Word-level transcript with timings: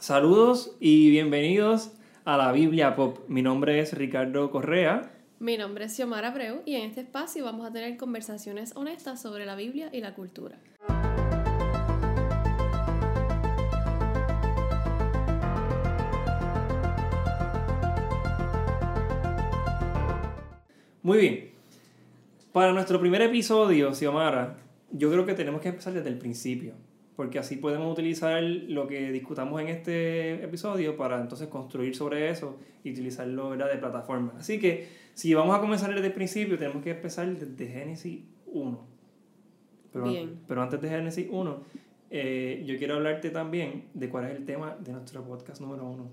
Saludos 0.00 0.76
y 0.78 1.10
bienvenidos 1.10 1.90
a 2.24 2.36
la 2.36 2.52
Biblia 2.52 2.94
Pop. 2.94 3.18
Mi 3.26 3.42
nombre 3.42 3.80
es 3.80 3.92
Ricardo 3.94 4.48
Correa. 4.52 5.10
Mi 5.40 5.56
nombre 5.56 5.86
es 5.86 5.96
Xiomara 5.96 6.28
Abreu 6.28 6.62
y 6.64 6.76
en 6.76 6.84
este 6.84 7.00
espacio 7.00 7.44
vamos 7.44 7.66
a 7.66 7.72
tener 7.72 7.96
conversaciones 7.96 8.76
honestas 8.76 9.20
sobre 9.20 9.44
la 9.44 9.56
Biblia 9.56 9.90
y 9.92 10.00
la 10.00 10.14
cultura. 10.14 10.56
Muy 21.02 21.18
bien. 21.18 21.50
Para 22.52 22.72
nuestro 22.72 23.00
primer 23.00 23.22
episodio, 23.22 23.92
Xiomara, 23.92 24.58
yo 24.92 25.10
creo 25.10 25.26
que 25.26 25.34
tenemos 25.34 25.60
que 25.60 25.70
empezar 25.70 25.92
desde 25.92 26.08
el 26.08 26.18
principio, 26.18 26.74
porque 27.18 27.40
así 27.40 27.56
podemos 27.56 27.92
utilizar 27.92 28.40
lo 28.44 28.86
que 28.86 29.10
discutamos 29.10 29.60
en 29.60 29.66
este 29.66 30.34
episodio 30.34 30.96
para 30.96 31.20
entonces 31.20 31.48
construir 31.48 31.96
sobre 31.96 32.30
eso 32.30 32.60
y 32.84 32.92
utilizarlo 32.92 33.50
¿verdad? 33.50 33.72
de 33.72 33.78
plataforma. 33.78 34.34
Así 34.38 34.60
que 34.60 34.86
si 35.14 35.34
vamos 35.34 35.58
a 35.58 35.60
comenzar 35.60 35.92
desde 35.92 36.06
el 36.06 36.12
principio, 36.12 36.56
tenemos 36.56 36.80
que 36.80 36.92
empezar 36.92 37.26
desde 37.26 37.66
Génesis 37.66 38.20
1. 38.46 38.86
Pero, 39.92 40.04
Bien. 40.08 40.38
pero 40.46 40.62
antes 40.62 40.80
de 40.80 40.90
Génesis 40.90 41.26
1, 41.28 41.60
eh, 42.10 42.62
yo 42.64 42.78
quiero 42.78 42.94
hablarte 42.94 43.30
también 43.30 43.86
de 43.94 44.08
cuál 44.08 44.26
es 44.26 44.36
el 44.36 44.44
tema 44.44 44.76
de 44.78 44.92
nuestro 44.92 45.24
podcast 45.24 45.60
número 45.60 45.90
1. 45.90 46.08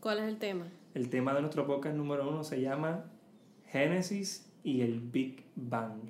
¿Cuál 0.00 0.18
es 0.18 0.24
el 0.24 0.38
tema? 0.38 0.66
El 0.94 1.10
tema 1.10 1.32
de 1.32 1.42
nuestro 1.42 1.64
podcast 1.64 1.96
número 1.96 2.28
1 2.28 2.42
se 2.42 2.60
llama 2.60 3.04
Génesis 3.68 4.52
y 4.64 4.80
el 4.80 4.98
Big 4.98 5.44
Bang. 5.54 6.00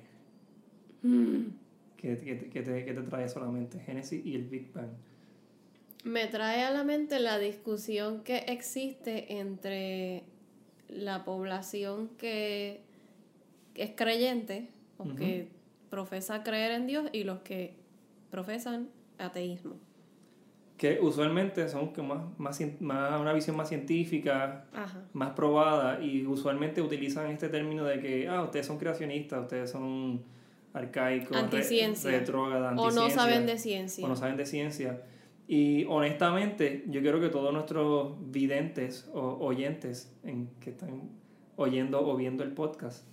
¿Qué, 1.97 2.17
qué, 2.19 2.49
qué 2.49 2.61
te, 2.61 2.85
qué 2.85 2.93
te 2.93 3.01
trae 3.01 3.27
solamente? 3.29 3.79
Génesis 3.79 4.25
y 4.25 4.35
el 4.35 4.43
Big 4.43 4.71
Bang. 4.73 4.89
Me 6.03 6.27
trae 6.27 6.63
a 6.63 6.71
la 6.71 6.83
mente 6.83 7.19
la 7.19 7.39
discusión 7.39 8.21
que 8.23 8.37
existe 8.37 9.39
entre 9.39 10.23
la 10.87 11.25
población 11.25 12.09
que 12.17 12.81
es 13.73 13.91
creyente 13.95 14.69
o 14.97 15.15
que 15.15 15.47
profesa 15.89 16.43
creer 16.43 16.71
en 16.71 16.87
Dios 16.87 17.09
y 17.11 17.23
los 17.23 17.39
que 17.39 17.73
profesan 18.29 18.89
ateísmo. 19.17 19.75
Que 20.77 20.99
usualmente 20.99 21.67
son 21.69 21.93
que 21.93 22.01
más, 22.01 22.21
más, 22.37 22.59
una 23.19 23.33
visión 23.33 23.55
más 23.55 23.69
científica, 23.69 24.65
Ajá. 24.73 25.05
más 25.13 25.31
probada, 25.31 26.01
y 26.03 26.25
usualmente 26.25 26.81
utilizan 26.81 27.31
este 27.31 27.47
término 27.47 27.85
de 27.85 27.99
que, 27.99 28.27
ah, 28.27 28.43
ustedes 28.43 28.65
son 28.65 28.77
creacionistas, 28.77 29.41
ustedes 29.43 29.71
son 29.71 30.21
arcaicos, 30.75 31.35
re- 31.51 32.19
retrógradas, 32.19 32.73
O 32.77 32.91
no 32.91 33.09
saben 33.09 33.45
de 33.45 33.57
ciencia. 33.57 34.05
o 34.05 34.07
no 34.07 34.15
saben 34.15 34.37
de 34.37 34.45
ciencia. 34.45 35.01
Y 35.47 35.85
honestamente, 35.85 36.83
yo 36.87 37.01
quiero 37.01 37.19
que 37.21 37.29
todos 37.29 37.53
nuestros 37.53 38.13
videntes 38.31 39.09
o 39.13 39.37
oyentes 39.39 40.11
en, 40.23 40.49
que 40.59 40.71
están 40.71 41.09
oyendo 41.55 42.05
o 42.07 42.15
viendo 42.15 42.43
el 42.43 42.51
podcast, 42.51 43.07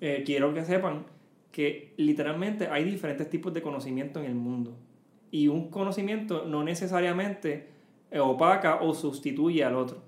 eh, 0.00 0.22
quiero 0.24 0.54
que 0.54 0.64
sepan 0.64 1.04
que 1.50 1.92
literalmente 1.96 2.68
hay 2.68 2.84
diferentes 2.84 3.28
tipos 3.28 3.52
de 3.54 3.62
conocimiento 3.62 4.20
en 4.20 4.26
el 4.26 4.34
mundo. 4.34 4.76
Y 5.30 5.48
un 5.48 5.68
conocimiento 5.70 6.44
no 6.46 6.62
necesariamente 6.62 7.68
eh, 8.10 8.20
opaca 8.20 8.76
o 8.82 8.94
sustituye 8.94 9.64
al 9.64 9.74
otro. 9.76 9.98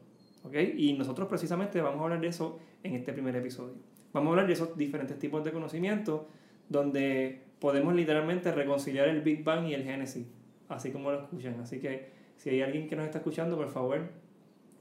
¿ok? 0.45 0.55
Y 0.77 0.93
nosotros 0.93 1.29
precisamente 1.29 1.81
vamos 1.81 2.01
a 2.01 2.05
hablar 2.05 2.21
de 2.21 2.29
eso 2.29 2.59
en 2.85 2.95
este 2.95 3.13
primer 3.13 3.35
episodio. 3.37 3.75
Vamos 4.13 4.29
a 4.29 4.31
hablar 4.31 4.47
de 4.47 4.53
esos 4.53 4.77
diferentes 4.77 5.19
tipos 5.19 5.43
de 5.45 5.51
conocimiento 5.51 6.29
donde 6.69 7.43
podemos 7.59 7.95
literalmente 7.95 8.53
reconciliar 8.53 9.09
el 9.09 9.23
Big 9.23 9.45
Bang 9.45 9.67
y 9.67 9.75
el 9.75 9.85
Génesis, 9.85 10.27
así 10.69 10.91
como 10.91 11.11
lo 11.11 11.23
escuchan. 11.23 11.59
Así 11.61 11.81
que 11.81 12.11
si 12.37 12.51
hay 12.51 12.63
alguien 12.63 12.89
que 12.89 12.97
nos 12.97 13.07
está 13.07 13.19
escuchando, 13.19 13.57
por 13.57 13.69
favor, 13.69 14.11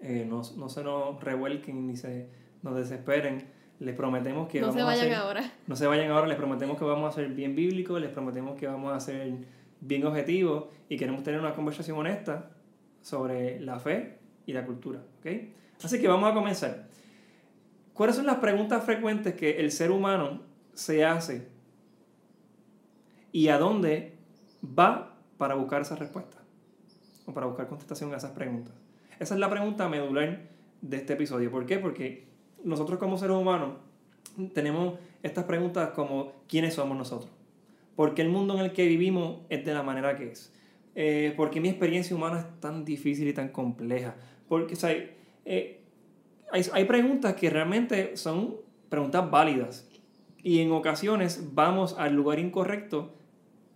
eh, 0.02 0.25
no, 0.28 0.41
no 0.58 0.69
se 0.69 0.83
nos 0.83 1.23
revuelquen 1.23 1.88
ni 1.88 1.95
se 1.95 2.28
nos 2.61 2.75
desesperen. 2.75 3.53
Les 3.80 3.94
prometemos 3.94 4.47
que 4.47 4.61
no 4.61 4.67
vamos 4.67 4.75
se 4.75 4.81
a 4.81 4.86
vayan 4.86 5.06
hacer... 5.06 5.16
ahora. 5.16 5.52
No 5.67 5.75
se 5.75 5.88
vayan 5.88 6.12
ahora, 6.12 6.28
les 6.28 6.38
prometemos 6.38 6.78
que 6.78 6.85
vamos 6.85 7.12
a 7.12 7.16
ser 7.16 7.29
bien 7.29 7.56
bíblicos, 7.56 8.00
les 8.00 8.09
prometemos 8.09 8.57
que 8.57 8.68
vamos 8.68 8.94
a 8.94 9.00
ser 9.00 9.34
bien 9.81 10.06
objetivos 10.06 10.66
y 10.88 10.97
queremos 10.97 11.24
tener 11.24 11.40
una 11.40 11.53
conversación 11.53 11.97
honesta 11.97 12.51
sobre 13.01 13.59
la 13.59 13.79
fe 13.79 14.18
y 14.45 14.53
la 14.53 14.66
cultura. 14.66 15.01
¿ok? 15.19 15.28
Así 15.84 16.00
que 16.00 16.07
vamos 16.07 16.31
a 16.31 16.34
comenzar. 16.34 16.88
¿Cuáles 17.94 18.16
son 18.16 18.25
las 18.25 18.38
preguntas 18.38 18.84
frecuentes 18.84 19.35
que 19.35 19.59
el 19.59 19.72
ser 19.72 19.91
humano 19.91 20.41
se 20.74 21.06
hace 21.06 21.55
y 23.35 23.50
a 23.50 23.57
dónde 23.57 24.13
va 24.63 25.18
para 25.38 25.56
buscar 25.56 25.81
esa 25.81 25.97
respuesta? 25.97 26.38
O 27.25 27.34
para 27.34 27.47
buscar 27.47 27.68
contestación 27.68 28.13
a 28.13 28.18
esas 28.18 28.31
preguntas. 28.31 28.73
Esa 29.19 29.34
es 29.34 29.40
la 29.41 29.50
pregunta 29.50 29.90
medular 29.90 30.44
de 30.81 30.96
este 30.96 31.13
episodio. 31.13 31.51
¿Por 31.51 31.66
qué? 31.66 31.78
Porque 31.78 32.29
nosotros 32.63 32.97
como 32.97 33.18
seres 33.18 33.35
humanos 33.35 33.72
tenemos 34.53 35.00
estas 35.22 35.44
preguntas 35.44 35.90
como 35.90 36.31
¿quiénes 36.47 36.75
somos 36.75 36.97
nosotros? 36.97 37.29
¿Por 37.97 38.13
qué 38.13 38.22
el 38.22 38.29
mundo 38.29 38.53
en 38.53 38.62
el 38.62 38.72
que 38.72 38.88
vivimos 38.88 39.41
es 39.50 39.66
de 39.66 39.74
la 39.74 39.84
manera 39.84 40.16
que 40.16 40.31
es? 40.31 40.53
Eh, 40.95 41.34
¿Por 41.35 41.50
qué 41.50 41.59
mi 41.59 41.68
experiencia 41.68 42.16
humana 42.16 42.40
es 42.40 42.62
tan 42.62 42.85
difícil 42.85 43.28
y 43.28 43.34
tan 43.34 43.50
compleja? 43.50 44.16
Porque 44.47 44.75
o 44.75 44.78
sea, 44.78 44.91
eh, 45.44 45.81
hay, 46.53 46.66
hay 46.72 46.85
preguntas 46.85 47.34
que 47.34 47.50
realmente 47.50 48.16
son 48.16 48.56
preguntas 48.88 49.29
válidas 49.29 49.90
y 50.41 50.62
en 50.62 50.72
ocasiones 50.72 51.50
vamos 51.53 51.97
al 51.97 52.13
lugar 52.13 52.40
incorrecto 52.40 53.12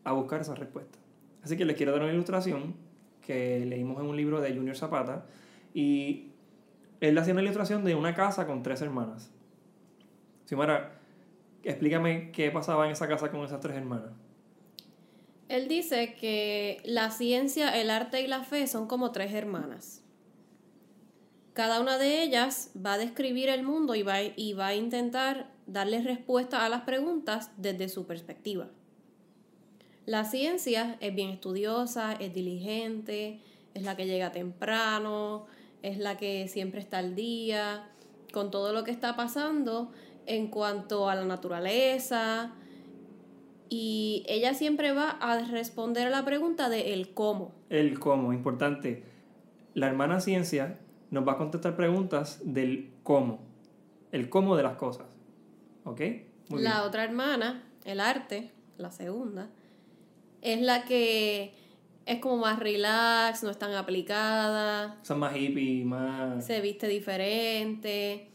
a 0.04 0.14
buscar 0.14 0.42
esa 0.42 0.56
respuesta. 0.56 0.98
Así 1.44 1.58
que 1.58 1.66
les 1.66 1.76
quiero 1.76 1.92
dar 1.92 2.02
una 2.02 2.12
ilustración 2.12 2.76
que 3.22 3.66
leímos 3.66 4.00
en 4.00 4.08
un 4.08 4.18
libro 4.18 4.42
de 4.42 4.54
Junior 4.54 4.76
Zapata 4.76 5.26
y 5.74 6.32
él 7.00 7.18
hacía 7.18 7.34
una 7.34 7.42
ilustración 7.44 7.84
de 7.84 7.96
una 7.96 8.14
casa 8.14 8.46
con 8.46 8.64
tres 8.64 8.82
hermanas. 8.82 9.32
Xiomara, 10.46 11.00
explícame 11.64 12.32
qué 12.32 12.52
pasaba 12.52 12.86
en 12.86 12.92
esa 12.92 13.08
casa 13.08 13.32
con 13.32 13.42
esas 13.42 13.60
tres 13.60 13.78
hermanas. 13.78 14.12
Él 15.48 15.68
dice 15.68 16.16
que 16.16 16.82
la 16.86 17.10
ciencia, 17.10 17.80
el 17.80 17.90
arte 17.90 18.22
y 18.22 18.28
la 18.28 18.44
fe 18.44 18.68
son 18.68 18.88
como 18.88 19.12
tres 19.12 19.34
hermanas. 19.34 20.04
Cada 21.54 21.82
una 21.82 21.98
de 21.98 22.22
ellas 22.22 22.72
va 22.76 22.94
a 22.94 22.98
describir 22.98 23.50
el 23.50 23.64
mundo 23.64 23.96
y 23.96 24.04
va, 24.04 24.22
y 24.22 24.54
va 24.54 24.68
a 24.68 24.76
intentar 24.76 25.52
darle 25.66 26.02
respuesta 26.02 26.66
a 26.66 26.70
las 26.70 26.82
preguntas 26.82 27.52
desde 27.58 27.90
su 27.90 28.06
perspectiva. 28.06 28.70
La 30.10 30.26
ciencia 30.26 30.98
es 31.02 31.14
bien 31.14 31.30
estudiosa, 31.30 32.14
es 32.14 32.34
diligente, 32.34 33.42
es 33.76 33.84
la 33.84 33.96
que 33.96 34.08
llega 34.08 34.32
temprano, 34.32 35.46
es 35.84 36.00
la 36.00 36.18
que 36.18 36.48
siempre 36.48 36.80
está 36.80 36.98
al 36.98 37.14
día 37.14 37.88
con 38.34 38.50
todo 38.50 38.74
lo 38.74 38.84
que 38.84 38.90
está 38.90 39.16
pasando 39.16 39.92
en 40.26 40.48
cuanto 40.48 41.10
a 41.10 41.14
la 41.14 41.26
naturaleza, 41.26 42.56
y 43.70 44.24
ella 44.28 44.56
siempre 44.56 44.94
va 44.94 45.12
a 45.12 45.38
responder 45.44 46.08
a 46.08 46.10
la 46.10 46.26
pregunta 46.26 46.70
de 46.70 46.96
el 46.96 47.14
cómo. 47.14 47.52
El 47.70 48.00
cómo, 48.00 48.34
importante. 48.34 49.04
La 49.76 49.86
hermana 49.86 50.22
ciencia 50.22 50.80
nos 51.12 51.28
va 51.28 51.34
a 51.34 51.38
contestar 51.38 51.76
preguntas 51.76 52.42
del 52.44 52.90
cómo. 53.04 53.42
El 54.12 54.28
cómo 54.30 54.58
de 54.58 54.64
las 54.64 54.76
cosas. 54.76 55.06
¿Ok? 55.84 56.02
Muy 56.50 56.64
la 56.64 56.78
bien. 56.78 56.84
otra 56.88 57.04
hermana, 57.04 57.64
el 57.86 58.00
arte, 58.00 58.50
la 58.80 58.90
segunda, 58.92 59.50
es 60.42 60.62
la 60.62 60.86
que 60.86 61.54
es 62.06 62.20
como 62.20 62.38
más 62.38 62.60
relax, 62.60 63.44
no 63.44 63.50
es 63.50 63.60
tan 63.60 63.74
aplicada, 63.74 64.98
Son 65.04 65.20
más 65.20 65.36
hippie, 65.36 65.86
más... 65.86 66.46
se 66.46 66.60
viste 66.62 66.88
diferente, 66.88 68.28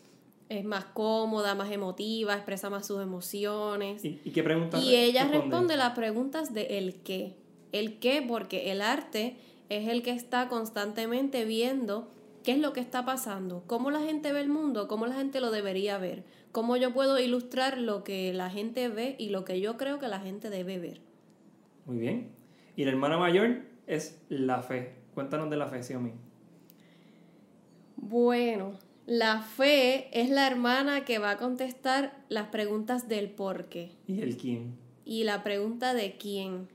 es 0.49 0.65
más 0.65 0.85
cómoda, 0.87 1.55
más 1.55 1.73
emotiva, 1.73 2.35
expresa 2.35 2.71
más 2.71 2.87
sus 2.87 3.03
emociones. 3.03 4.05
¿Y, 4.05 4.21
y 4.25 4.31
qué 4.31 4.43
preguntas 4.43 4.83
Y 4.83 4.95
ella 4.95 5.23
responde? 5.23 5.49
responde 5.49 5.77
las 5.77 5.95
preguntas 5.95 6.55
de 6.55 6.79
el 6.79 6.95
qué. 7.03 7.35
El 7.73 7.99
qué 7.99 8.25
porque 8.27 8.71
el 8.71 8.81
arte 8.81 9.37
es 9.69 9.89
el 9.89 10.03
que 10.03 10.13
está 10.13 10.49
constantemente 10.49 11.45
viendo 11.45 12.09
qué 12.45 12.53
es 12.53 12.59
lo 12.59 12.73
que 12.73 12.81
está 12.81 13.05
pasando, 13.05 13.65
cómo 13.67 13.91
la 13.91 14.01
gente 14.01 14.33
ve 14.33 14.41
el 14.41 14.49
mundo, 14.49 14.87
cómo 14.87 15.07
la 15.07 15.17
gente 15.17 15.41
lo 15.41 15.51
debería 15.51 15.99
ver, 15.99 16.23
cómo 16.53 16.77
yo 16.77 16.93
puedo 16.93 17.19
ilustrar 17.19 17.79
lo 17.79 18.05
que 18.05 18.33
la 18.35 18.51
gente 18.51 18.89
ve 18.89 19.17
y 19.19 19.31
lo 19.31 19.45
que 19.45 19.61
yo 19.61 19.77
creo 19.77 19.99
que 19.99 20.07
la 20.09 20.21
gente 20.21 20.51
debe 20.51 20.79
ver. 20.79 21.01
Muy 21.87 21.99
bien. 21.99 22.31
Y 22.77 22.85
la 22.85 22.91
hermana 22.91 23.19
mayor 23.19 23.63
es 23.87 24.21
la 24.29 24.63
fe. 24.63 24.95
Cuéntanos 25.15 25.51
de 25.51 25.57
la 25.57 25.67
fe, 25.67 25.83
Xiomi. 25.83 26.13
Bueno, 27.97 28.79
la 29.07 29.43
fe 29.43 30.09
es 30.13 30.31
la 30.31 30.47
hermana 30.47 31.05
que 31.05 31.19
va 31.19 31.31
a 31.31 31.37
contestar 31.37 32.25
las 32.29 32.49
preguntas 32.49 33.09
del 33.09 33.31
por 33.31 33.67
qué. 33.67 33.93
¿Y 34.07 34.23
el 34.23 34.37
quién? 34.37 34.77
Y 35.05 35.25
la 35.25 35.43
pregunta 35.43 35.95
de 35.95 36.17
quién 36.17 36.69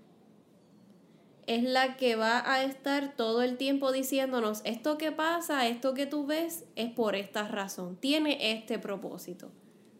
es 1.49 1.63
la 1.63 1.97
que 1.97 2.15
va 2.15 2.43
a 2.53 2.63
estar 2.63 3.15
todo 3.15 3.41
el 3.41 3.57
tiempo 3.57 3.91
diciéndonos, 3.91 4.61
esto 4.65 4.99
que 4.99 5.11
pasa, 5.11 5.67
esto 5.67 5.95
que 5.95 6.05
tú 6.05 6.27
ves, 6.27 6.65
es 6.75 6.91
por 6.91 7.15
esta 7.15 7.47
razón, 7.47 7.95
tiene 7.95 8.51
este 8.51 8.77
propósito. 8.77 9.49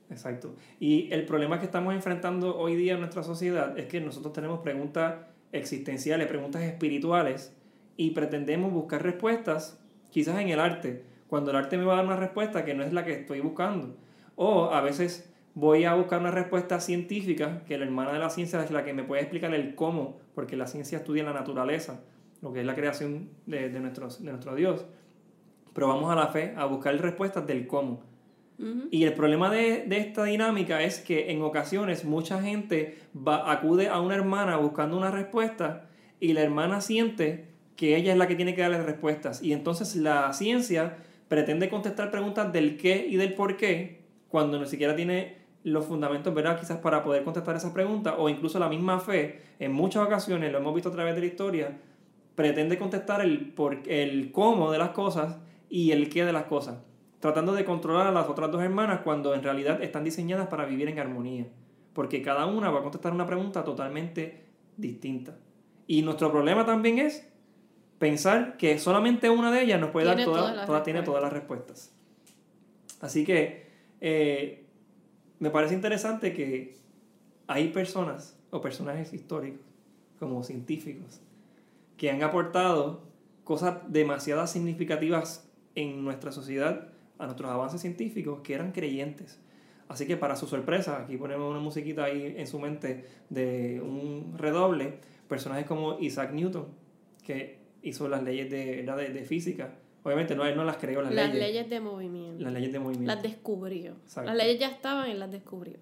Exacto. 0.10 0.56
Y 0.80 1.12
el 1.14 1.26
problema 1.26 1.60
que 1.60 1.66
estamos 1.66 1.94
enfrentando 1.94 2.58
hoy 2.58 2.76
día 2.76 2.94
en 2.94 3.00
nuestra 3.00 3.24
sociedad 3.24 3.78
es 3.78 3.86
que 3.86 4.02
nosotros 4.02 4.34
tenemos 4.34 4.60
preguntas 4.60 5.16
existenciales, 5.52 6.28
preguntas 6.28 6.64
espirituales, 6.64 7.56
y 7.96 8.12
pretendemos 8.12 8.72
buscar 8.72 9.04
respuestas, 9.04 9.78
quizás 10.10 10.40
en 10.40 10.48
el 10.48 10.60
arte, 10.60 11.04
cuando 11.28 11.52
el 11.52 11.58
arte 11.58 11.78
me 11.78 11.84
va 11.84 11.94
a 11.94 11.96
dar 11.98 12.06
una 12.06 12.16
respuesta 12.16 12.64
que 12.64 12.74
no 12.74 12.84
es 12.84 12.94
la 12.94 13.04
que 13.04 13.12
estoy 13.12 13.42
buscando. 13.42 13.96
O 14.36 14.72
a 14.72 14.82
veces 14.82 15.30
voy 15.54 15.84
a 15.84 15.94
buscar 15.96 16.22
una 16.22 16.32
respuesta 16.32 16.80
científica, 16.80 17.64
que 17.66 17.78
la 17.78 17.84
hermana 17.84 18.14
de 18.14 18.20
la 18.20 18.30
ciencia 18.30 18.64
es 18.64 18.72
la 18.72 18.86
que 18.86 18.94
me 18.94 19.04
puede 19.04 19.22
explicar 19.24 19.54
el 19.54 19.76
cómo, 19.76 20.18
porque 20.34 20.56
la 20.56 20.66
ciencia 20.66 21.00
estudia 21.00 21.24
la 21.24 21.34
naturaleza, 21.34 22.00
lo 22.42 22.54
que 22.54 22.62
es 22.62 22.66
la 22.66 22.74
creación 22.74 23.30
de, 23.46 23.70
de, 23.70 23.80
nuestro, 23.82 24.08
de 24.08 24.32
nuestro 24.32 24.56
Dios. 24.56 24.86
Pero 25.74 25.90
vamos 25.90 26.10
a 26.10 26.16
la 26.16 26.28
fe 26.28 26.54
a 26.56 26.66
buscar 26.66 26.96
respuestas 26.98 27.46
del 27.46 27.68
cómo. 27.68 28.09
Y 28.92 29.06
el 29.06 29.14
problema 29.14 29.50
de, 29.50 29.88
esta 29.90 30.26
dinámica 30.26 30.84
es 30.84 31.00
que 31.00 31.32
en 31.32 31.42
ocasiones 31.42 32.04
mucha 32.04 32.42
gente 32.42 32.98
va, 33.16 33.50
acude 33.50 33.88
a 33.88 34.02
una 34.02 34.16
hermana 34.16 34.58
buscando 34.58 34.98
una 34.98 35.12
respuesta 35.12 35.88
y 36.20 36.34
la 36.34 36.42
hermana 36.42 36.82
siente 36.82 37.48
que 37.78 37.96
ella 37.96 38.12
es 38.12 38.18
la 38.18 38.28
que 38.28 38.36
tiene 38.36 38.56
que 38.56 38.62
darle 38.62 38.84
respuestas. 38.84 39.42
Y 39.42 39.54
entonces 39.54 39.96
la 39.96 40.34
ciencia 40.34 40.98
pretende 41.30 41.70
contestar 41.70 42.12
preguntas 42.12 42.52
del 42.52 42.76
qué 42.76 43.08
y 43.10 43.16
del 43.16 43.34
por 43.34 43.56
qué 43.56 44.02
cuando 44.28 44.60
ni 44.60 44.66
siquiera 44.66 44.94
tiene 44.94 45.38
los 45.64 45.86
fundamentos, 45.86 46.34
¿verdad? 46.34 46.60
Quizás 46.60 46.80
para 46.80 47.02
poder 47.02 47.24
contestar 47.24 47.56
esas 47.56 47.72
preguntas 47.72 48.16
o 48.18 48.28
incluso 48.28 48.60
la 48.60 48.68
misma 48.68 49.00
fe, 49.00 49.40
en 49.60 49.72
muchas 49.72 50.06
ocasiones, 50.06 50.52
lo 50.52 50.58
hemos 50.58 50.74
visto 50.74 50.90
a 50.90 50.94
través 50.94 51.16
de 51.16 51.22
la 51.22 51.28
historia, 51.28 51.78
pretende 52.36 52.78
contestar 52.78 53.22
el, 53.22 53.52
por, 53.52 53.84
el 53.88 54.34
cómo 54.34 54.70
de 54.70 54.80
las 54.80 54.90
cosas 54.90 55.38
y 55.70 55.92
el 55.92 56.10
qué 56.10 56.26
de 56.26 56.34
las 56.34 56.44
cosas 56.44 56.89
tratando 57.20 57.54
de 57.54 57.66
controlar 57.66 58.08
a 58.08 58.12
las 58.12 58.28
otras 58.28 58.52
dos 58.52 58.62
hermanas 58.62 59.02
cuando 59.04 59.34
en 59.34 59.44
realidad 59.44 59.82
están 59.84 60.04
diseñadas 60.04 60.48
para 60.48 60.66
vivir 60.66 60.88
en 60.88 61.00
armonía, 61.00 61.48
porque 61.94 62.22
cada 62.22 62.46
una 62.46 62.70
va 62.70 62.80
a 62.80 62.84
contestar 62.84 63.14
una 63.14 63.26
pregunta 63.26 63.64
totalmente 63.64 64.46
distinta. 64.78 65.38
Y 65.88 66.02
nuestro 66.02 66.32
problema 66.32 66.66
también 66.66 67.00
es 67.00 67.28
pensar 67.98 68.58
que 68.58 68.80
solamente 68.80 69.30
una 69.30 69.52
de 69.52 69.64
ellas 69.64 69.82
nos 69.82 69.92
puede 69.92 70.06
dar 70.06 70.24
todas, 70.24 70.66
todas, 70.66 70.84
tiene 70.84 71.02
todas 71.04 71.22
las 71.22 71.34
respuestas. 71.34 71.94
Así 73.02 73.26
que 73.26 73.68
eh, 74.00 74.66
me 75.40 75.50
parece 75.50 75.74
interesante 75.74 76.34
que 76.34 76.78
hay 77.48 77.70
personas 77.70 78.38
o 78.52 78.62
personajes 78.62 79.14
históricos, 79.14 79.66
como 80.20 80.44
científicos, 80.44 81.22
que 81.98 82.12
han 82.12 82.24
aportado 82.24 83.04
cosas 83.44 83.78
demasiado 83.88 84.46
significativas 84.48 85.50
en 85.76 86.04
nuestra 86.04 86.32
sociedad 86.32 86.89
a 87.20 87.26
nuestros 87.26 87.52
avances 87.52 87.82
científicos 87.82 88.40
que 88.42 88.56
eran 88.56 88.72
creyentes. 88.72 89.40
Así 89.90 90.08
que 90.08 90.18
para 90.18 90.36
su 90.36 90.48
sorpresa, 90.48 91.04
aquí 91.04 91.18
ponemos 91.18 91.50
una 91.50 91.60
musiquita 91.60 92.06
ahí 92.06 92.36
en 92.38 92.48
su 92.48 92.60
mente 92.60 93.06
de 93.30 93.82
un 93.82 94.36
redoble, 94.38 95.00
personajes 95.28 95.66
como 95.66 96.00
Isaac 96.00 96.32
Newton, 96.32 96.68
que 97.24 97.60
hizo 97.82 98.08
las 98.08 98.24
leyes 98.24 98.50
de, 98.50 98.84
de, 98.84 99.24
física. 99.24 99.76
Obviamente 100.04 100.36
no, 100.36 100.46
él 100.46 100.56
no 100.56 100.64
las 100.64 100.78
creó 100.78 101.02
las, 101.02 101.14
leyes. 101.14 101.30
Las 101.30 101.40
leyes 101.40 101.70
de 101.70 101.80
movimiento. 101.80 102.44
Las 102.44 102.54
leyes 102.54 102.72
de 102.72 102.80
movimiento. 102.80 103.14
Las 103.14 103.24
descubrió. 103.24 103.96
Las 104.16 104.36
leyes 104.36 104.60
ya 104.60 104.70
estaban 104.70 105.10
y 105.10 105.16
las 105.16 105.32
descubrió. 105.32 105.78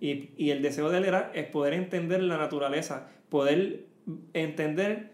Y, 0.00 0.30
y 0.36 0.50
el 0.50 0.62
deseo 0.62 0.88
de 0.88 0.98
él 0.98 1.04
era 1.04 1.30
es 1.34 1.46
poder 1.46 1.74
entender 1.74 2.22
la 2.22 2.38
naturaleza, 2.38 3.08
poder 3.28 3.86
entender 4.32 5.12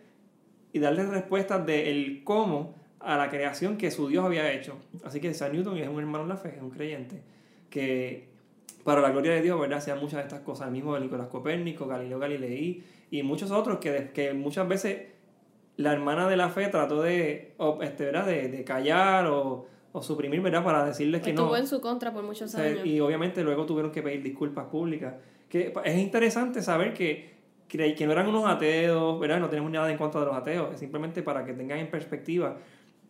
y 0.72 0.78
darle 0.78 1.04
respuestas 1.06 1.66
del 1.66 2.22
cómo 2.22 2.76
a 3.06 3.16
la 3.16 3.30
creación 3.30 3.78
que 3.78 3.90
su 3.92 4.08
Dios 4.08 4.24
había 4.24 4.52
hecho. 4.52 4.76
Así 5.04 5.20
que 5.20 5.32
San 5.32 5.52
Newton 5.52 5.78
es 5.78 5.88
un 5.88 6.00
hermano 6.00 6.24
de 6.24 6.30
la 6.30 6.36
fe, 6.36 6.54
es 6.56 6.62
un 6.62 6.70
creyente, 6.70 7.22
que 7.70 8.28
para 8.82 9.00
la 9.00 9.10
gloria 9.10 9.32
de 9.32 9.42
Dios, 9.42 9.60
¿verdad? 9.60 9.78
Hacía 9.78 9.94
muchas 9.94 10.18
de 10.18 10.22
estas 10.22 10.40
cosas, 10.40 10.66
el 10.66 10.72
mismo 10.72 10.98
Nicolás 10.98 11.28
Copérnico, 11.28 11.86
Galileo 11.86 12.18
Galilei 12.18 12.82
y 13.10 13.22
muchos 13.22 13.52
otros 13.52 13.78
que, 13.78 14.10
que 14.12 14.34
muchas 14.34 14.66
veces 14.66 15.02
la 15.76 15.92
hermana 15.92 16.28
de 16.28 16.36
la 16.36 16.48
fe 16.48 16.66
trató 16.66 17.00
de, 17.00 17.54
este, 17.80 18.06
¿verdad? 18.06 18.26
de, 18.26 18.48
de 18.48 18.64
callar 18.64 19.26
o, 19.26 19.66
o, 19.92 20.02
suprimir, 20.02 20.40
¿verdad? 20.40 20.64
Para 20.64 20.84
decirles 20.84 21.22
que 21.22 21.30
Estuvo 21.30 21.48
no. 21.48 21.56
en 21.56 21.68
su 21.68 21.80
contra 21.80 22.12
por 22.12 22.24
muchos 22.24 22.54
años. 22.56 22.84
Y 22.84 22.98
obviamente 22.98 23.44
luego 23.44 23.66
tuvieron 23.66 23.92
que 23.92 24.02
pedir 24.02 24.22
disculpas 24.22 24.66
públicas. 24.66 25.14
Que 25.48 25.72
es 25.84 25.98
interesante 25.98 26.60
saber 26.60 26.92
que, 26.92 27.36
que, 27.68 27.94
que 27.94 28.06
no 28.06 28.12
eran 28.12 28.26
unos 28.28 28.46
ateos, 28.46 29.20
¿verdad? 29.20 29.38
No 29.38 29.48
tenemos 29.48 29.70
nada 29.70 29.90
en 29.90 29.96
contra 29.98 30.20
de 30.20 30.26
los 30.26 30.34
ateos, 30.34 30.72
es 30.72 30.80
simplemente 30.80 31.22
para 31.22 31.44
que 31.44 31.52
tengan 31.52 31.78
en 31.78 31.90
perspectiva 31.90 32.56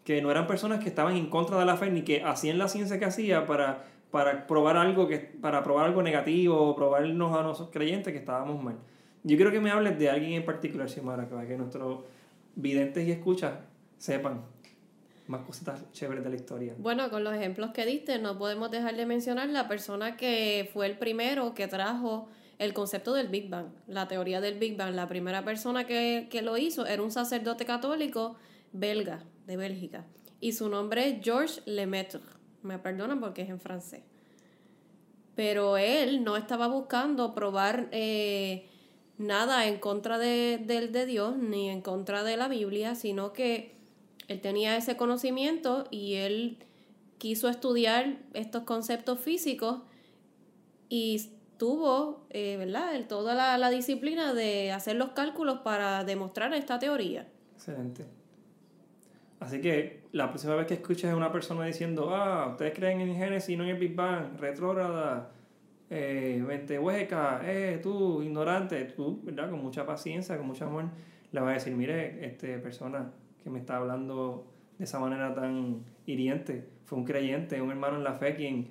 que 0.06 0.22
no 0.22 0.30
eran 0.30 0.46
personas 0.46 0.78
que 0.78 0.88
estaban 0.88 1.16
en 1.16 1.26
contra 1.26 1.58
de 1.58 1.64
la 1.66 1.76
fe 1.76 1.90
ni 1.90 2.02
que 2.02 2.22
hacían 2.22 2.58
la 2.58 2.68
ciencia 2.68 2.96
que 2.96 3.04
hacía 3.04 3.44
para, 3.44 3.86
para 4.12 4.46
probar 4.46 4.76
algo 4.76 5.08
que 5.08 5.18
para 5.18 5.64
probar 5.64 5.86
algo 5.86 6.00
negativo 6.00 6.56
o 6.62 6.76
probarnos 6.76 7.36
a 7.36 7.42
nosotros 7.42 7.70
creyentes 7.72 8.12
que 8.12 8.20
estábamos 8.20 8.62
mal. 8.62 8.76
Yo 9.24 9.34
quiero 9.36 9.50
que 9.50 9.58
me 9.58 9.72
hables 9.72 9.98
de 9.98 10.08
alguien 10.08 10.34
en 10.34 10.44
particular, 10.44 10.88
Xiomara, 10.88 11.28
para 11.28 11.44
que 11.44 11.56
nuestros 11.56 12.04
videntes 12.54 13.06
y 13.06 13.10
escuchas 13.10 13.54
sepan 13.98 14.44
más 15.26 15.40
cositas 15.40 15.90
chéveres 15.90 16.22
de 16.22 16.30
la 16.30 16.36
historia. 16.36 16.74
Bueno, 16.78 17.10
con 17.10 17.24
los 17.24 17.34
ejemplos 17.34 17.72
que 17.72 17.84
diste, 17.84 18.20
no 18.20 18.38
podemos 18.38 18.70
dejar 18.70 18.94
de 18.94 19.06
mencionar 19.06 19.48
la 19.48 19.66
persona 19.66 20.16
que 20.16 20.70
fue 20.72 20.86
el 20.86 20.96
primero 20.98 21.52
que 21.52 21.66
trajo 21.66 22.28
el 22.60 22.74
concepto 22.74 23.12
del 23.12 23.26
Big 23.26 23.50
Bang, 23.50 23.66
la 23.88 24.06
teoría 24.06 24.40
del 24.40 24.56
Big 24.60 24.76
Bang. 24.76 24.94
La 24.94 25.08
primera 25.08 25.44
persona 25.44 25.84
que, 25.84 26.28
que 26.30 26.42
lo 26.42 26.56
hizo 26.56 26.86
era 26.86 27.02
un 27.02 27.10
sacerdote 27.10 27.64
católico 27.64 28.36
belga, 28.72 29.24
de 29.46 29.56
Bélgica. 29.56 30.04
Y 30.40 30.52
su 30.52 30.68
nombre 30.68 31.08
es 31.08 31.24
Georges 31.24 31.62
Lemaitre. 31.66 32.20
Me 32.62 32.78
perdonan 32.78 33.20
porque 33.20 33.42
es 33.42 33.48
en 33.48 33.60
francés. 33.60 34.02
Pero 35.34 35.76
él 35.76 36.24
no 36.24 36.36
estaba 36.36 36.66
buscando 36.66 37.34
probar 37.34 37.88
eh, 37.92 38.68
nada 39.18 39.66
en 39.66 39.78
contra 39.78 40.18
de, 40.18 40.58
de 40.58 41.06
Dios 41.06 41.36
ni 41.36 41.70
en 41.70 41.80
contra 41.80 42.22
de 42.22 42.36
la 42.36 42.48
Biblia, 42.48 42.94
sino 42.94 43.32
que 43.32 43.76
él 44.28 44.40
tenía 44.40 44.76
ese 44.76 44.96
conocimiento 44.96 45.86
y 45.90 46.14
él 46.14 46.58
quiso 47.18 47.48
estudiar 47.48 48.18
estos 48.34 48.64
conceptos 48.64 49.20
físicos 49.20 49.82
y 50.88 51.30
tuvo, 51.56 52.26
eh, 52.30 52.56
¿verdad?, 52.58 53.06
toda 53.08 53.34
la, 53.34 53.56
la 53.58 53.70
disciplina 53.70 54.34
de 54.34 54.72
hacer 54.72 54.96
los 54.96 55.10
cálculos 55.10 55.60
para 55.60 56.04
demostrar 56.04 56.52
esta 56.54 56.78
teoría. 56.78 57.28
Excelente. 57.54 58.15
Así 59.40 59.60
que 59.60 60.04
la 60.12 60.28
próxima 60.28 60.54
vez 60.54 60.66
que 60.66 60.74
escuches 60.74 61.10
a 61.10 61.16
una 61.16 61.30
persona 61.30 61.64
diciendo, 61.66 62.14
ah, 62.14 62.48
ustedes 62.52 62.74
creen 62.74 63.00
en 63.00 63.14
Génesis 63.14 63.50
y 63.50 63.56
no 63.56 63.64
en 63.64 63.70
el 63.70 63.78
Big 63.78 63.94
Bang, 63.94 64.38
retrógrada, 64.38 65.30
eh, 65.90 66.78
hueca, 66.80 67.40
eh, 67.44 67.78
tú, 67.82 68.22
ignorante, 68.22 68.84
tú, 68.84 69.20
¿verdad? 69.22 69.50
Con 69.50 69.62
mucha 69.62 69.84
paciencia, 69.84 70.36
con 70.36 70.46
mucho 70.46 70.64
amor, 70.64 70.86
le 71.32 71.40
vas 71.40 71.50
a 71.50 71.54
decir, 71.54 71.74
mire, 71.74 72.24
este 72.26 72.58
persona 72.58 73.12
que 73.42 73.50
me 73.50 73.58
está 73.58 73.76
hablando 73.76 74.46
de 74.78 74.84
esa 74.84 74.98
manera 74.98 75.34
tan 75.34 75.84
hiriente, 76.06 76.66
fue 76.84 76.98
un 76.98 77.04
creyente, 77.04 77.60
un 77.60 77.70
hermano 77.70 77.96
en 77.96 78.04
la 78.04 78.14
fe 78.14 78.34
quien 78.34 78.68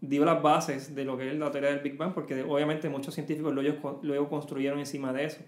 dio 0.00 0.24
las 0.24 0.42
bases 0.42 0.94
de 0.94 1.04
lo 1.04 1.16
que 1.16 1.30
es 1.30 1.38
la 1.38 1.50
teoría 1.50 1.70
del 1.70 1.80
Big 1.80 1.96
Bang, 1.96 2.12
porque 2.12 2.42
obviamente 2.42 2.88
muchos 2.90 3.14
científicos 3.14 3.54
luego, 3.54 4.00
luego 4.02 4.28
construyeron 4.28 4.78
encima 4.78 5.12
de 5.12 5.24
eso. 5.24 5.40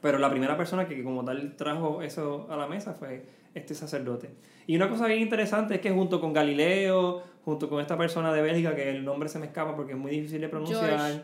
Pero 0.00 0.18
la 0.18 0.30
primera 0.30 0.56
persona 0.56 0.86
que 0.86 1.02
como 1.02 1.24
tal 1.24 1.56
trajo 1.56 2.00
eso 2.02 2.46
a 2.50 2.56
la 2.56 2.66
mesa 2.66 2.94
fue 2.94 3.39
este 3.54 3.74
sacerdote. 3.74 4.30
Y 4.66 4.76
una 4.76 4.88
cosa 4.88 5.06
bien 5.06 5.20
interesante 5.20 5.74
es 5.74 5.80
que 5.80 5.90
junto 5.90 6.20
con 6.20 6.32
Galileo, 6.32 7.22
junto 7.44 7.68
con 7.68 7.80
esta 7.80 7.96
persona 7.96 8.32
de 8.32 8.42
Bélgica, 8.42 8.74
que 8.74 8.90
el 8.90 9.04
nombre 9.04 9.28
se 9.28 9.38
me 9.38 9.46
escapa 9.46 9.74
porque 9.74 9.92
es 9.92 9.98
muy 9.98 10.12
difícil 10.12 10.40
de 10.40 10.48
pronunciar. 10.48 10.98
George. 10.98 11.22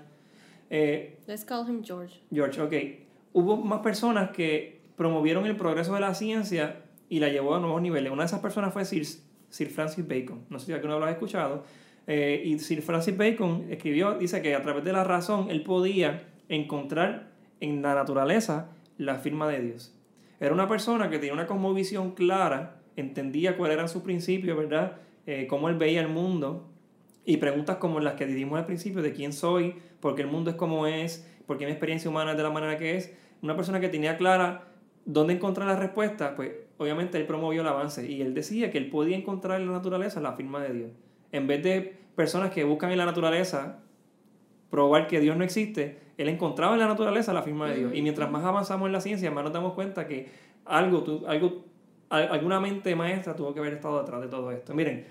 Eh, 0.70 1.18
Let's 1.26 1.44
call 1.44 1.68
him 1.68 1.82
George. 1.84 2.20
George, 2.32 2.60
ok. 2.60 2.74
Hubo 3.32 3.56
más 3.56 3.80
personas 3.80 4.30
que 4.30 4.80
promovieron 4.96 5.46
el 5.46 5.56
progreso 5.56 5.94
de 5.94 6.00
la 6.00 6.14
ciencia 6.14 6.82
y 7.08 7.20
la 7.20 7.28
llevó 7.28 7.54
a 7.54 7.60
nuevos 7.60 7.80
niveles. 7.82 8.10
Una 8.10 8.22
de 8.22 8.26
esas 8.26 8.40
personas 8.40 8.72
fue 8.72 8.84
Sir, 8.84 9.06
Sir 9.48 9.68
Francis 9.70 10.06
Bacon. 10.06 10.44
No 10.48 10.58
sé 10.58 10.66
si 10.66 10.72
alguno 10.72 10.98
lo 10.98 11.04
ha 11.06 11.10
escuchado. 11.10 11.64
Eh, 12.06 12.42
y 12.44 12.58
Sir 12.58 12.82
Francis 12.82 13.16
Bacon 13.16 13.66
escribió, 13.70 14.14
dice 14.14 14.40
que 14.42 14.54
a 14.54 14.62
través 14.62 14.84
de 14.84 14.92
la 14.92 15.04
razón 15.04 15.50
él 15.50 15.62
podía 15.62 16.28
encontrar 16.48 17.30
en 17.60 17.82
la 17.82 17.94
naturaleza 17.94 18.70
la 18.98 19.16
firma 19.16 19.48
de 19.48 19.60
Dios. 19.60 19.95
Era 20.40 20.52
una 20.52 20.68
persona 20.68 21.08
que 21.08 21.18
tenía 21.18 21.32
una 21.32 21.46
cosmovisión 21.46 22.12
clara, 22.12 22.80
entendía 22.96 23.56
cuáles 23.56 23.76
eran 23.76 23.88
sus 23.88 24.02
principios, 24.02 24.56
¿verdad? 24.56 24.98
Eh, 25.26 25.46
cómo 25.48 25.68
él 25.68 25.76
veía 25.76 26.00
el 26.00 26.08
mundo. 26.08 26.68
Y 27.24 27.38
preguntas 27.38 27.76
como 27.76 27.98
las 28.00 28.14
que 28.14 28.26
dijimos 28.26 28.58
al 28.58 28.66
principio, 28.66 29.02
de 29.02 29.12
quién 29.12 29.32
soy, 29.32 29.74
por 30.00 30.14
qué 30.14 30.22
el 30.22 30.28
mundo 30.28 30.50
es 30.50 30.56
como 30.56 30.86
es, 30.86 31.28
por 31.46 31.58
qué 31.58 31.64
mi 31.64 31.72
experiencia 31.72 32.10
humana 32.10 32.32
es 32.32 32.36
de 32.36 32.42
la 32.42 32.50
manera 32.50 32.76
que 32.76 32.96
es. 32.96 33.12
Una 33.42 33.56
persona 33.56 33.80
que 33.80 33.88
tenía 33.88 34.16
clara 34.16 34.68
dónde 35.04 35.34
encontrar 35.34 35.66
la 35.66 35.76
respuesta, 35.76 36.36
pues 36.36 36.52
obviamente 36.78 37.18
él 37.18 37.26
promovió 37.26 37.62
el 37.62 37.68
avance 37.68 38.08
y 38.10 38.20
él 38.20 38.34
decía 38.34 38.70
que 38.70 38.78
él 38.78 38.90
podía 38.90 39.16
encontrar 39.16 39.60
en 39.60 39.66
la 39.66 39.72
naturaleza 39.72 40.20
la 40.20 40.34
firma 40.34 40.62
de 40.62 40.72
Dios. 40.72 40.90
En 41.32 41.46
vez 41.46 41.62
de 41.62 41.96
personas 42.14 42.50
que 42.50 42.64
buscan 42.64 42.90
en 42.92 42.98
la 42.98 43.06
naturaleza 43.06 43.82
probar 44.70 45.06
que 45.06 45.20
Dios 45.20 45.36
no 45.36 45.44
existe, 45.44 45.98
él 46.16 46.28
encontraba 46.28 46.74
en 46.74 46.80
la 46.80 46.88
naturaleza 46.88 47.32
la 47.32 47.42
firma 47.42 47.68
de 47.68 47.76
Dios. 47.76 47.92
Y 47.94 48.02
mientras 48.02 48.30
más 48.30 48.44
avanzamos 48.44 48.86
en 48.86 48.92
la 48.92 49.00
ciencia, 49.00 49.30
más 49.30 49.44
nos 49.44 49.52
damos 49.52 49.74
cuenta 49.74 50.06
que 50.06 50.28
algo, 50.64 51.04
algo, 51.26 51.64
alguna 52.08 52.60
mente 52.60 52.94
maestra 52.96 53.36
tuvo 53.36 53.52
que 53.52 53.60
haber 53.60 53.74
estado 53.74 54.00
detrás 54.00 54.20
de 54.20 54.28
todo 54.28 54.50
esto. 54.50 54.74
Miren, 54.74 55.04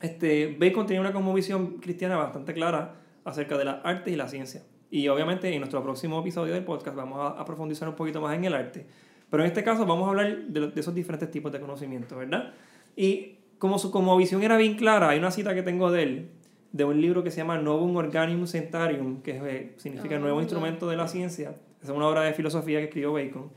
este, 0.00 0.56
Bacon 0.58 0.86
tenía 0.86 1.00
una 1.00 1.12
cosmovisión 1.12 1.78
cristiana 1.78 2.16
bastante 2.16 2.52
clara 2.52 2.96
acerca 3.24 3.56
de 3.56 3.64
las 3.64 3.84
artes 3.84 4.12
y 4.12 4.16
la 4.16 4.28
ciencia. 4.28 4.62
Y 4.90 5.08
obviamente 5.08 5.52
en 5.52 5.60
nuestro 5.60 5.82
próximo 5.82 6.20
episodio 6.20 6.52
del 6.52 6.64
podcast 6.64 6.96
vamos 6.96 7.18
a, 7.38 7.44
profundizar 7.44 7.88
un 7.88 7.94
poquito 7.94 8.20
más 8.20 8.36
en 8.36 8.44
el 8.44 8.54
arte. 8.54 8.86
Pero 9.30 9.42
en 9.42 9.48
este 9.48 9.62
caso 9.62 9.86
vamos 9.86 10.06
a 10.06 10.10
hablar 10.10 10.36
de, 10.48 10.70
de 10.70 10.80
esos 10.80 10.94
diferentes 10.94 11.30
tipos 11.30 11.52
de 11.52 11.60
conocimiento, 11.60 12.16
¿verdad? 12.16 12.52
Y 12.96 13.38
como 13.58 13.78
su 13.78 13.90
como 13.90 14.16
visión 14.16 14.42
era 14.42 14.56
bien 14.56 14.74
clara, 14.74 15.10
hay 15.10 15.18
una 15.18 15.30
cita 15.30 15.54
que 15.54 15.62
tengo 15.62 15.92
de 15.92 16.02
él, 16.02 16.30
de 16.72 16.84
un 16.84 17.00
libro 17.00 17.22
que 17.22 17.30
se 17.30 17.38
llama 17.38 17.58
Novum 17.58 17.96
Organium 17.96 18.46
Centarium, 18.46 19.22
que 19.22 19.40
eh, 19.44 19.74
significa 19.76 20.18
Nuevo 20.18 20.38
Ah. 20.38 20.42
Instrumento 20.42 20.88
de 20.88 20.96
la 20.96 21.08
Ciencia. 21.08 21.56
Es 21.82 21.88
una 21.88 22.06
obra 22.06 22.22
de 22.22 22.32
filosofía 22.32 22.78
que 22.78 22.84
escribió 22.84 23.12
Bacon. 23.12 23.50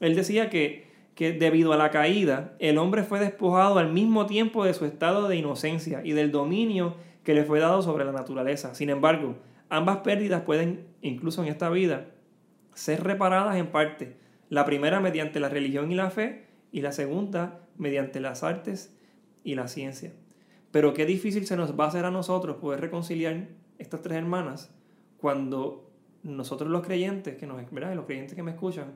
Él 0.00 0.14
decía 0.14 0.50
que, 0.50 0.86
que 1.14 1.32
debido 1.32 1.72
a 1.72 1.76
la 1.76 1.90
caída, 1.90 2.56
el 2.58 2.78
hombre 2.78 3.02
fue 3.04 3.20
despojado 3.20 3.78
al 3.78 3.92
mismo 3.92 4.26
tiempo 4.26 4.64
de 4.64 4.74
su 4.74 4.84
estado 4.84 5.28
de 5.28 5.36
inocencia 5.36 6.00
y 6.04 6.12
del 6.12 6.32
dominio 6.32 6.96
que 7.22 7.34
le 7.34 7.44
fue 7.44 7.60
dado 7.60 7.82
sobre 7.82 8.04
la 8.04 8.12
naturaleza. 8.12 8.74
Sin 8.74 8.90
embargo, 8.90 9.36
ambas 9.68 9.98
pérdidas 9.98 10.42
pueden, 10.42 10.86
incluso 11.02 11.42
en 11.42 11.48
esta 11.48 11.70
vida, 11.70 12.08
ser 12.74 13.04
reparadas 13.04 13.56
en 13.56 13.68
parte. 13.68 14.16
La 14.48 14.64
primera 14.64 15.00
mediante 15.00 15.40
la 15.40 15.48
religión 15.48 15.90
y 15.90 15.94
la 15.94 16.10
fe 16.10 16.46
y 16.72 16.82
la 16.82 16.92
segunda 16.92 17.60
mediante 17.78 18.20
las 18.20 18.42
artes 18.42 18.96
y 19.44 19.54
la 19.54 19.68
ciencia. 19.68 20.12
Pero 20.76 20.92
qué 20.92 21.06
difícil 21.06 21.46
se 21.46 21.56
nos 21.56 21.80
va 21.80 21.86
a 21.86 21.88
hacer 21.88 22.04
a 22.04 22.10
nosotros 22.10 22.56
poder 22.56 22.82
reconciliar 22.82 23.48
estas 23.78 24.02
tres 24.02 24.18
hermanas 24.18 24.70
cuando 25.16 25.88
nosotros 26.22 26.70
los 26.70 26.84
creyentes, 26.84 27.38
que 27.38 27.46
nos, 27.46 27.56
¿verdad? 27.70 27.94
los 27.94 28.04
creyentes 28.04 28.34
que 28.34 28.42
me 28.42 28.50
escuchan, 28.50 28.92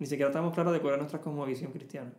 ni 0.00 0.06
siquiera 0.06 0.30
estamos 0.30 0.52
claros 0.54 0.72
de 0.72 0.80
cuál 0.80 0.94
es 0.94 0.98
nuestra 0.98 1.20
cosmovisión 1.20 1.70
cristiana, 1.70 2.12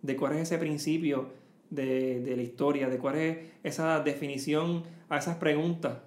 de 0.00 0.16
cuál 0.16 0.32
es 0.32 0.40
ese 0.44 0.56
principio 0.56 1.28
de, 1.68 2.22
de 2.22 2.34
la 2.34 2.40
historia, 2.40 2.88
de 2.88 2.96
cuál 2.96 3.16
es 3.16 3.38
esa 3.64 4.00
definición 4.00 4.84
a 5.10 5.18
esas 5.18 5.36
preguntas, 5.36 5.98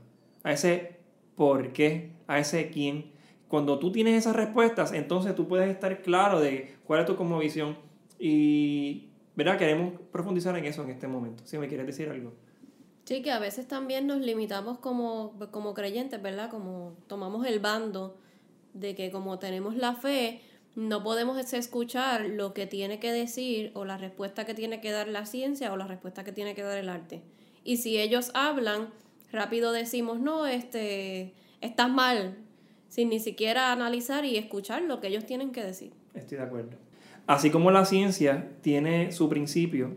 a 0.41 0.51
ese 0.51 0.95
por 1.35 1.73
qué, 1.73 2.09
a 2.25 2.39
ese 2.39 2.71
quién. 2.71 3.11
Cuando 3.47 3.77
tú 3.77 3.91
tienes 3.91 4.17
esas 4.17 4.35
respuestas, 4.35 4.93
entonces 4.93 5.35
tú 5.35 5.47
puedes 5.47 5.69
estar 5.69 6.01
claro 6.01 6.39
de 6.39 6.73
cuál 6.85 7.01
es 7.01 7.05
tu 7.05 7.17
cosmovisión 7.17 7.77
y, 8.17 9.09
¿verdad? 9.35 9.57
Queremos 9.57 9.99
profundizar 10.11 10.57
en 10.57 10.65
eso 10.65 10.83
en 10.83 10.89
este 10.91 11.07
momento. 11.07 11.43
Si 11.45 11.57
me 11.57 11.67
quieres 11.67 11.85
decir 11.85 12.09
algo. 12.09 12.33
Sí, 13.05 13.21
que 13.21 13.31
a 13.31 13.39
veces 13.39 13.67
también 13.67 14.07
nos 14.07 14.21
limitamos 14.21 14.79
como, 14.79 15.37
como 15.51 15.73
creyentes, 15.73 16.21
¿verdad? 16.21 16.49
Como 16.49 16.97
tomamos 17.07 17.45
el 17.45 17.59
bando 17.59 18.17
de 18.73 18.95
que 18.95 19.11
como 19.11 19.37
tenemos 19.37 19.75
la 19.75 19.93
fe, 19.93 20.41
no 20.75 21.03
podemos 21.03 21.53
escuchar 21.53 22.25
lo 22.25 22.53
que 22.53 22.67
tiene 22.67 22.99
que 22.99 23.11
decir 23.11 23.71
o 23.75 23.85
la 23.85 23.97
respuesta 23.97 24.45
que 24.45 24.53
tiene 24.53 24.81
que 24.81 24.91
dar 24.91 25.07
la 25.07 25.25
ciencia 25.25 25.71
o 25.71 25.77
la 25.77 25.87
respuesta 25.87 26.23
que 26.23 26.31
tiene 26.31 26.55
que 26.55 26.63
dar 26.63 26.77
el 26.77 26.89
arte. 26.89 27.21
Y 27.63 27.77
si 27.77 27.99
ellos 27.99 28.31
hablan, 28.33 28.89
rápido 29.31 29.71
decimos, 29.71 30.19
no, 30.19 30.47
este, 30.47 31.33
estás 31.61 31.89
mal, 31.89 32.37
sin 32.89 33.09
ni 33.09 33.19
siquiera 33.19 33.71
analizar 33.71 34.25
y 34.25 34.37
escuchar 34.37 34.81
lo 34.81 34.99
que 34.99 35.07
ellos 35.07 35.25
tienen 35.25 35.51
que 35.51 35.63
decir. 35.63 35.93
Estoy 36.13 36.37
de 36.37 36.43
acuerdo. 36.43 36.77
Así 37.27 37.49
como 37.49 37.71
la 37.71 37.85
ciencia 37.85 38.49
tiene 38.61 39.11
su 39.11 39.29
principio, 39.29 39.91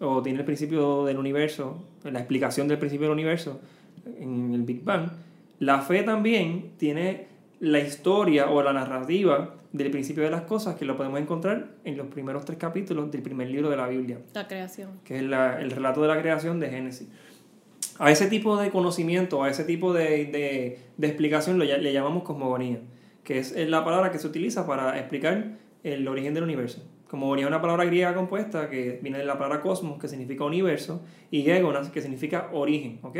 o 0.00 0.22
tiene 0.22 0.38
el 0.38 0.44
principio 0.44 1.04
del 1.04 1.18
universo, 1.18 1.84
la 2.04 2.18
explicación 2.20 2.68
del 2.68 2.78
principio 2.78 3.06
del 3.08 3.12
universo 3.14 3.60
en 4.18 4.54
el 4.54 4.62
Big 4.62 4.82
Bang, 4.82 5.10
la 5.58 5.80
fe 5.82 6.02
también 6.02 6.70
tiene 6.78 7.26
la 7.60 7.80
historia 7.80 8.48
o 8.50 8.62
la 8.62 8.72
narrativa 8.72 9.54
del 9.72 9.90
principio 9.90 10.22
de 10.22 10.30
las 10.30 10.42
cosas 10.42 10.74
que 10.76 10.86
lo 10.86 10.96
podemos 10.96 11.20
encontrar 11.20 11.68
en 11.84 11.96
los 11.98 12.06
primeros 12.06 12.44
tres 12.46 12.58
capítulos 12.58 13.10
del 13.12 13.22
primer 13.22 13.50
libro 13.50 13.68
de 13.68 13.76
la 13.76 13.86
Biblia, 13.86 14.18
La 14.34 14.48
creación. 14.48 14.88
que 15.04 15.16
es 15.18 15.22
la- 15.22 15.60
el 15.60 15.70
relato 15.70 16.00
de 16.00 16.08
la 16.08 16.18
creación 16.20 16.58
de 16.60 16.70
Génesis. 16.70 17.08
A 17.98 18.10
ese 18.10 18.26
tipo 18.28 18.56
de 18.56 18.70
conocimiento, 18.70 19.44
a 19.44 19.50
ese 19.50 19.64
tipo 19.64 19.92
de, 19.92 20.24
de- 20.24 20.78
de 20.96 21.06
explicación 21.06 21.58
lo, 21.58 21.64
le 21.66 21.92
llamamos 21.92 22.22
cosmogonía, 22.22 22.78
que 23.22 23.38
es 23.38 23.54
la 23.68 23.84
palabra 23.84 24.10
que 24.10 24.18
se 24.18 24.26
utiliza 24.26 24.66
para 24.66 24.98
explicar 24.98 25.58
el 25.82 26.06
origen 26.08 26.34
del 26.34 26.44
universo. 26.44 26.82
Cosmogonía 27.08 27.44
es 27.44 27.48
una 27.48 27.60
palabra 27.60 27.84
griega 27.84 28.14
compuesta 28.14 28.70
que 28.70 29.00
viene 29.02 29.18
de 29.18 29.24
la 29.24 29.36
palabra 29.36 29.60
cosmos, 29.60 29.98
que 29.98 30.06
significa 30.06 30.44
universo, 30.44 31.02
y 31.30 31.42
gegonas, 31.42 31.88
que 31.90 32.00
significa 32.00 32.50
origen. 32.52 33.00
¿ok? 33.02 33.18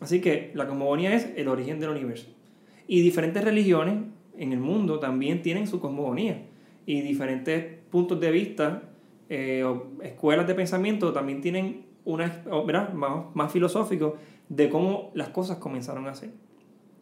Así 0.00 0.20
que 0.20 0.50
la 0.54 0.66
cosmogonía 0.66 1.14
es 1.14 1.30
el 1.36 1.48
origen 1.48 1.80
del 1.80 1.90
universo. 1.90 2.28
Y 2.86 3.00
diferentes 3.00 3.42
religiones 3.42 3.96
en 4.36 4.52
el 4.52 4.60
mundo 4.60 4.98
también 4.98 5.42
tienen 5.42 5.66
su 5.66 5.80
cosmogonía. 5.80 6.42
Y 6.84 7.00
diferentes 7.00 7.64
puntos 7.90 8.20
de 8.20 8.30
vista 8.30 8.82
eh, 9.30 9.64
o 9.64 9.86
escuelas 10.02 10.46
de 10.46 10.54
pensamiento 10.54 11.12
también 11.12 11.40
tienen 11.40 11.86
una, 12.04 12.42
¿verdad? 12.66 12.92
Más, 12.92 13.34
más 13.34 13.50
filosófico 13.50 14.16
de 14.50 14.68
cómo 14.68 15.10
las 15.14 15.30
cosas 15.30 15.56
comenzaron 15.56 16.06
a 16.08 16.14
ser. 16.14 16.30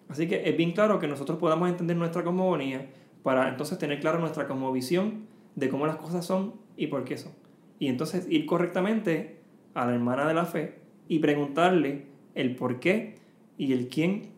Así 0.09 0.29
que 0.29 0.49
es 0.49 0.57
bien 0.57 0.73
claro 0.73 1.01
que 1.01 1.09
nosotros 1.09 1.39
podamos 1.39 1.69
entender 1.69 1.97
nuestra 1.97 2.23
cosmogonía 2.23 2.87
para 3.23 3.49
entonces 3.49 3.79
tener 3.79 4.01
claro 4.01 4.19
nuestra 4.19 4.47
cosmovisión 4.47 5.27
de 5.55 5.69
cómo 5.69 5.87
las 5.87 5.97
cosas 5.97 6.25
son 6.25 6.55
y 6.77 6.89
por 6.89 7.05
qué 7.05 7.19
son. 7.19 7.33
Y 7.79 7.89
entonces 7.89 8.27
ir 8.29 8.47
correctamente 8.47 9.41
a 9.75 9.87
la 9.87 9.95
hermana 9.95 10.27
de 10.27 10.35
la 10.35 10.45
fe 10.45 10.79
y 11.09 11.19
preguntarle 11.19 12.07
el 12.35 12.55
por 12.57 12.81
qué 12.81 13.19
y 13.59 13.73
el 13.73 13.89
quién 13.89 14.31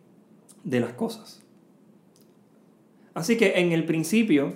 de 0.63 0.79
las 0.79 0.93
cosas. 0.93 1.43
Así 3.13 3.37
que 3.37 3.59
en 3.59 3.71
el 3.71 3.85
principio 3.85 4.53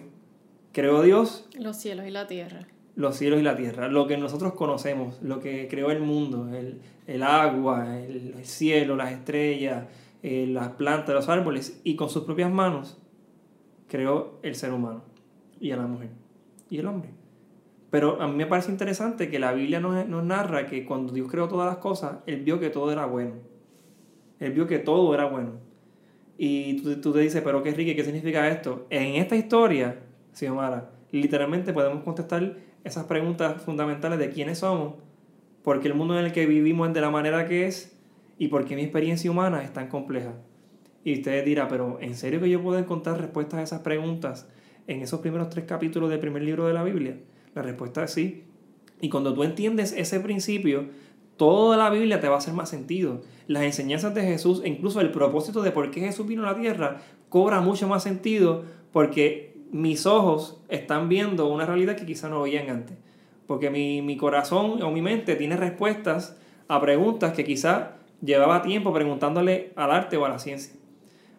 creó 0.73 1.01
Dios 1.01 1.47
Los 1.57 1.77
cielos 1.77 2.05
y 2.07 2.11
la 2.11 2.27
tierra. 2.27 2.67
los 2.95 3.15
cielos 3.15 3.39
y 3.39 3.43
la 3.43 3.55
tierra, 3.55 3.87
lo 3.87 4.07
que 4.07 4.17
nosotros 4.17 4.53
conocemos, 4.53 5.21
lo 5.21 5.39
que 5.39 5.67
creó 5.69 5.91
el 5.91 6.01
mundo, 6.01 6.49
el, 6.53 6.81
el 7.07 7.23
agua, 7.23 7.97
el, 7.99 8.33
el 8.37 8.45
cielo, 8.45 8.95
las 8.95 9.13
estrellas, 9.13 9.85
eh, 10.21 10.45
las 10.47 10.69
plantas, 10.73 11.15
los 11.15 11.29
árboles, 11.29 11.79
y 11.85 11.95
con 11.95 12.09
sus 12.09 12.25
propias 12.25 12.51
manos 12.51 12.97
creó 13.89 14.39
el 14.43 14.55
ser 14.55 14.71
humano 14.71 15.03
y 15.59 15.71
a 15.71 15.77
la 15.77 15.87
mujer 15.87 16.09
y 16.69 16.77
el 16.77 16.87
hombre. 16.87 17.09
Pero 17.89 18.21
a 18.21 18.27
mí 18.27 18.35
me 18.35 18.45
parece 18.45 18.71
interesante 18.71 19.29
que 19.29 19.39
la 19.39 19.51
Biblia 19.51 19.79
nos, 19.79 20.07
nos 20.07 20.23
narra 20.23 20.67
que 20.67 20.85
cuando 20.85 21.11
Dios 21.11 21.29
creó 21.29 21.47
todas 21.47 21.67
las 21.67 21.77
cosas, 21.77 22.17
Él 22.27 22.41
vio 22.43 22.59
que 22.59 22.69
todo 22.69 22.91
era 22.91 23.05
bueno. 23.05 23.33
Él 24.39 24.51
vio 24.53 24.67
que 24.67 24.79
todo 24.79 25.13
era 25.13 25.25
bueno. 25.25 25.53
Y 26.37 26.81
tú, 26.81 27.01
tú 27.01 27.11
te 27.11 27.19
dices, 27.19 27.41
pero 27.43 27.63
qué 27.63 27.71
rico, 27.71 27.95
¿qué 27.95 28.03
significa 28.03 28.47
esto? 28.47 28.85
En 28.89 29.15
esta 29.15 29.35
historia, 29.35 29.99
Xiomara, 30.33 30.91
literalmente 31.11 31.73
podemos 31.73 32.03
contestar 32.03 32.55
esas 32.83 33.05
preguntas 33.05 33.61
fundamentales 33.61 34.19
de 34.19 34.29
quiénes 34.29 34.59
somos, 34.59 34.93
por 35.63 35.81
qué 35.81 35.89
el 35.89 35.95
mundo 35.95 36.17
en 36.17 36.25
el 36.25 36.31
que 36.31 36.45
vivimos 36.45 36.87
es 36.87 36.93
de 36.93 37.01
la 37.01 37.09
manera 37.09 37.45
que 37.47 37.67
es 37.67 37.97
y 38.37 38.47
por 38.47 38.65
qué 38.65 38.75
mi 38.75 38.83
experiencia 38.83 39.29
humana 39.29 39.63
es 39.63 39.73
tan 39.73 39.89
compleja. 39.89 40.33
Y 41.03 41.13
usted 41.13 41.45
dirá, 41.45 41.67
pero 41.67 41.97
¿en 42.01 42.15
serio 42.15 42.41
que 42.41 42.49
yo 42.49 42.61
puedo 42.61 42.77
encontrar 42.77 43.19
respuestas 43.19 43.59
a 43.59 43.63
esas 43.63 43.81
preguntas 43.81 44.47
en 44.87 45.01
esos 45.01 45.21
primeros 45.21 45.49
tres 45.49 45.65
capítulos 45.65 46.09
del 46.09 46.19
primer 46.19 46.43
libro 46.43 46.67
de 46.67 46.73
la 46.73 46.83
Biblia? 46.83 47.17
La 47.55 47.61
respuesta 47.61 48.03
es 48.03 48.11
sí. 48.11 48.43
Y 49.01 49.09
cuando 49.09 49.33
tú 49.33 49.43
entiendes 49.43 49.93
ese 49.95 50.19
principio, 50.19 50.85
toda 51.37 51.77
la 51.77 51.89
Biblia 51.89 52.19
te 52.19 52.27
va 52.27 52.35
a 52.35 52.39
hacer 52.39 52.53
más 52.53 52.69
sentido. 52.69 53.21
Las 53.47 53.63
enseñanzas 53.63 54.13
de 54.13 54.23
Jesús, 54.23 54.61
incluso 54.65 54.99
el 54.99 55.11
propósito 55.11 55.61
de 55.61 55.71
por 55.71 55.89
qué 55.89 56.01
Jesús 56.01 56.27
vino 56.27 56.43
a 56.43 56.51
la 56.51 56.59
tierra, 56.59 57.01
cobra 57.29 57.61
mucho 57.61 57.87
más 57.87 58.03
sentido 58.03 58.65
porque 58.91 59.57
mis 59.71 60.05
ojos 60.05 60.61
están 60.67 61.09
viendo 61.09 61.47
una 61.47 61.65
realidad 61.65 61.95
que 61.95 62.05
quizá 62.05 62.27
no 62.27 62.41
veían 62.41 62.69
antes. 62.69 62.97
Porque 63.47 63.69
mi, 63.69 64.01
mi 64.01 64.17
corazón 64.17 64.81
o 64.83 64.91
mi 64.91 65.01
mente 65.01 65.35
tiene 65.35 65.55
respuestas 65.55 66.37
a 66.67 66.81
preguntas 66.81 67.33
que 67.33 67.45
quizá 67.45 67.93
llevaba 68.21 68.61
tiempo 68.61 68.93
preguntándole 68.93 69.71
al 69.75 69.91
arte 69.91 70.17
o 70.17 70.25
a 70.25 70.29
la 70.29 70.39
ciencia. 70.39 70.78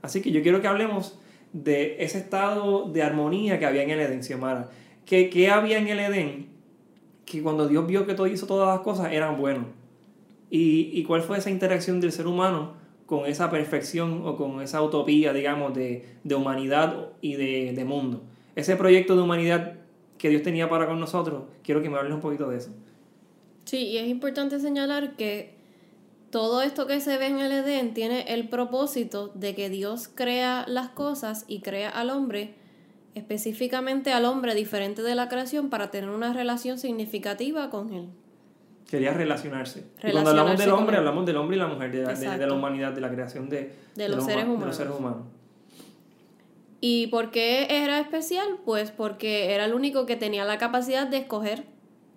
Así 0.02 0.23
que 0.23 0.30
yo 0.30 0.42
quiero 0.42 0.61
que 0.61 0.69
hablemos 0.69 1.19
de 1.52 2.02
ese 2.02 2.19
estado 2.19 2.88
de 2.90 3.02
armonía 3.02 3.59
que 3.59 3.66
había 3.66 3.83
en 3.83 3.90
el 3.90 4.00
Edén, 4.00 4.23
Xiomara. 4.23 4.71
¿Qué, 5.04 5.30
¿Qué 5.30 5.50
había 5.50 5.78
en 5.78 5.88
el 5.88 5.99
Edén? 6.00 6.49
Que 7.25 7.42
cuando 7.42 7.69
Dios 7.69 7.87
vio 7.87 8.07
que 8.07 8.14
todo 8.14 8.26
hizo 8.26 8.47
todas 8.47 8.69
las 8.69 8.80
cosas 8.80 9.12
eran 9.12 9.38
buenos. 9.38 9.66
¿Y, 10.50 10.90
y 10.92 11.04
cuál 11.04 11.23
fue 11.23 11.38
esa 11.38 11.50
interacción 11.50 12.00
del 12.00 12.12
ser 12.12 12.26
humano 12.26 12.75
con 13.07 13.26
esa 13.26 13.50
perfección 13.50 14.23
o 14.25 14.37
con 14.37 14.62
esa 14.62 14.83
utopía, 14.83 15.33
digamos, 15.33 15.75
de, 15.75 16.07
de 16.23 16.35
humanidad 16.35 17.09
y 17.21 17.35
de, 17.35 17.73
de 17.73 17.85
mundo? 17.85 18.23
Ese 18.57 18.76
proyecto 18.76 19.16
de 19.16 19.23
humanidad 19.23 19.75
que 20.19 20.28
Dios 20.28 20.42
tenía 20.42 20.69
para 20.69 20.87
con 20.87 21.00
nosotros, 21.00 21.45
quiero 21.62 21.83
que 21.83 21.88
me 21.88 21.97
hables 21.97 22.12
un 22.12 22.21
poquito 22.21 22.49
de 22.50 22.59
eso. 22.59 22.71
Sí, 23.64 23.78
y 23.87 23.99
es 23.99 24.09
importante 24.09 24.59
señalar 24.59 25.16
que 25.16 25.60
todo 26.31 26.63
esto 26.63 26.87
que 26.87 27.01
se 27.01 27.19
ve 27.19 27.27
en 27.27 27.41
el 27.41 27.51
Edén 27.53 27.93
tiene 27.95 28.23
el 28.33 28.49
propósito 28.49 29.33
de 29.35 29.55
que 29.55 29.69
Dios 29.69 30.09
crea 30.15 30.65
las 30.69 30.89
cosas 30.91 31.45
y 31.49 31.61
crea 31.61 31.91
al 31.91 32.11
hombre, 32.11 32.55
específicamente 33.15 34.13
al 34.13 34.25
hombre 34.25 34.55
diferente 34.55 35.03
de 35.03 35.15
la 35.15 35.29
creación, 35.29 35.71
para 35.71 35.91
tener 35.91 36.11
una 36.11 36.33
relación 36.33 36.79
significativa 36.79 37.69
con 37.71 37.93
él. 37.93 38.09
Quería 38.89 39.13
relacionarse. 39.13 39.85
y 40.03 40.11
cuando 40.11 40.31
hablamos 40.31 40.59
del 40.59 40.71
hombre, 40.71 40.97
hablamos 40.97 41.25
del 41.27 41.37
hombre 41.37 41.57
y 41.57 41.61
la 41.61 41.67
mujer, 41.69 41.93
de 41.93 42.03
la, 42.03 42.09
de- 42.13 42.15
de 42.21 42.27
la 42.27 42.35
Exacto. 42.35 42.55
humanidad, 42.57 42.93
de 42.93 43.01
la 43.01 43.11
creación 43.11 43.49
de, 43.49 43.73
De 43.95 44.09
los 44.09 44.19
huma- 44.25 44.27
seres 44.27 44.45
humanos. 44.45 44.67
los 44.67 44.77
seres 44.77 44.93
humanos. 44.99 45.19
¿Y 46.81 47.09
por 47.09 47.31
qué 47.31 47.67
era 47.71 48.01
especial? 48.01 48.47
Pues 48.65 48.91
porque 48.91 49.53
era 49.55 49.67
el 49.67 49.75
único 49.75 50.07
que 50.07 50.17
tenía 50.17 50.45
la 50.45 50.59
capacidad 50.59 51.07
de 51.07 51.19
escoger. 51.19 51.65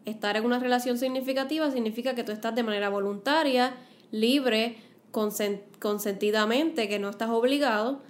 Estar 0.05 0.36
en 0.38 0.46
una 0.46 0.60
relación 0.60 0.98
significativa 0.98 1.70
significa 1.72 2.15
que 2.15 2.24
tú 2.24 2.32
estás 2.32 2.55
de 2.55 2.63
manera 2.63 2.89
voluntaria, 2.89 3.74
libre, 4.13 4.77
consen- 5.12 5.62
consentidamente, 5.79 6.88
que 6.88 7.00
no 7.00 7.10
estás 7.10 7.29
obligado 7.32 8.01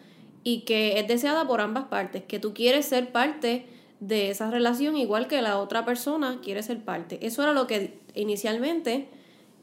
y 0.43 0.61
que 0.65 0.99
es 0.99 1.07
deseada 1.07 1.47
por 1.47 1.61
ambas 1.61 1.85
partes, 1.85 2.23
que 2.23 2.37
tú 2.37 2.53
quieres 2.53 2.85
ser 2.85 3.11
parte 3.13 3.65
de 4.01 4.29
esa 4.29 4.51
relación 4.51 4.97
igual 4.97 5.27
que 5.29 5.41
la 5.41 5.57
otra 5.57 5.85
persona 5.85 6.41
quiere 6.43 6.61
ser 6.61 6.83
parte. 6.83 7.25
Eso 7.25 7.41
era 7.41 7.53
lo 7.53 7.65
que 7.67 7.97
inicialmente 8.15 9.07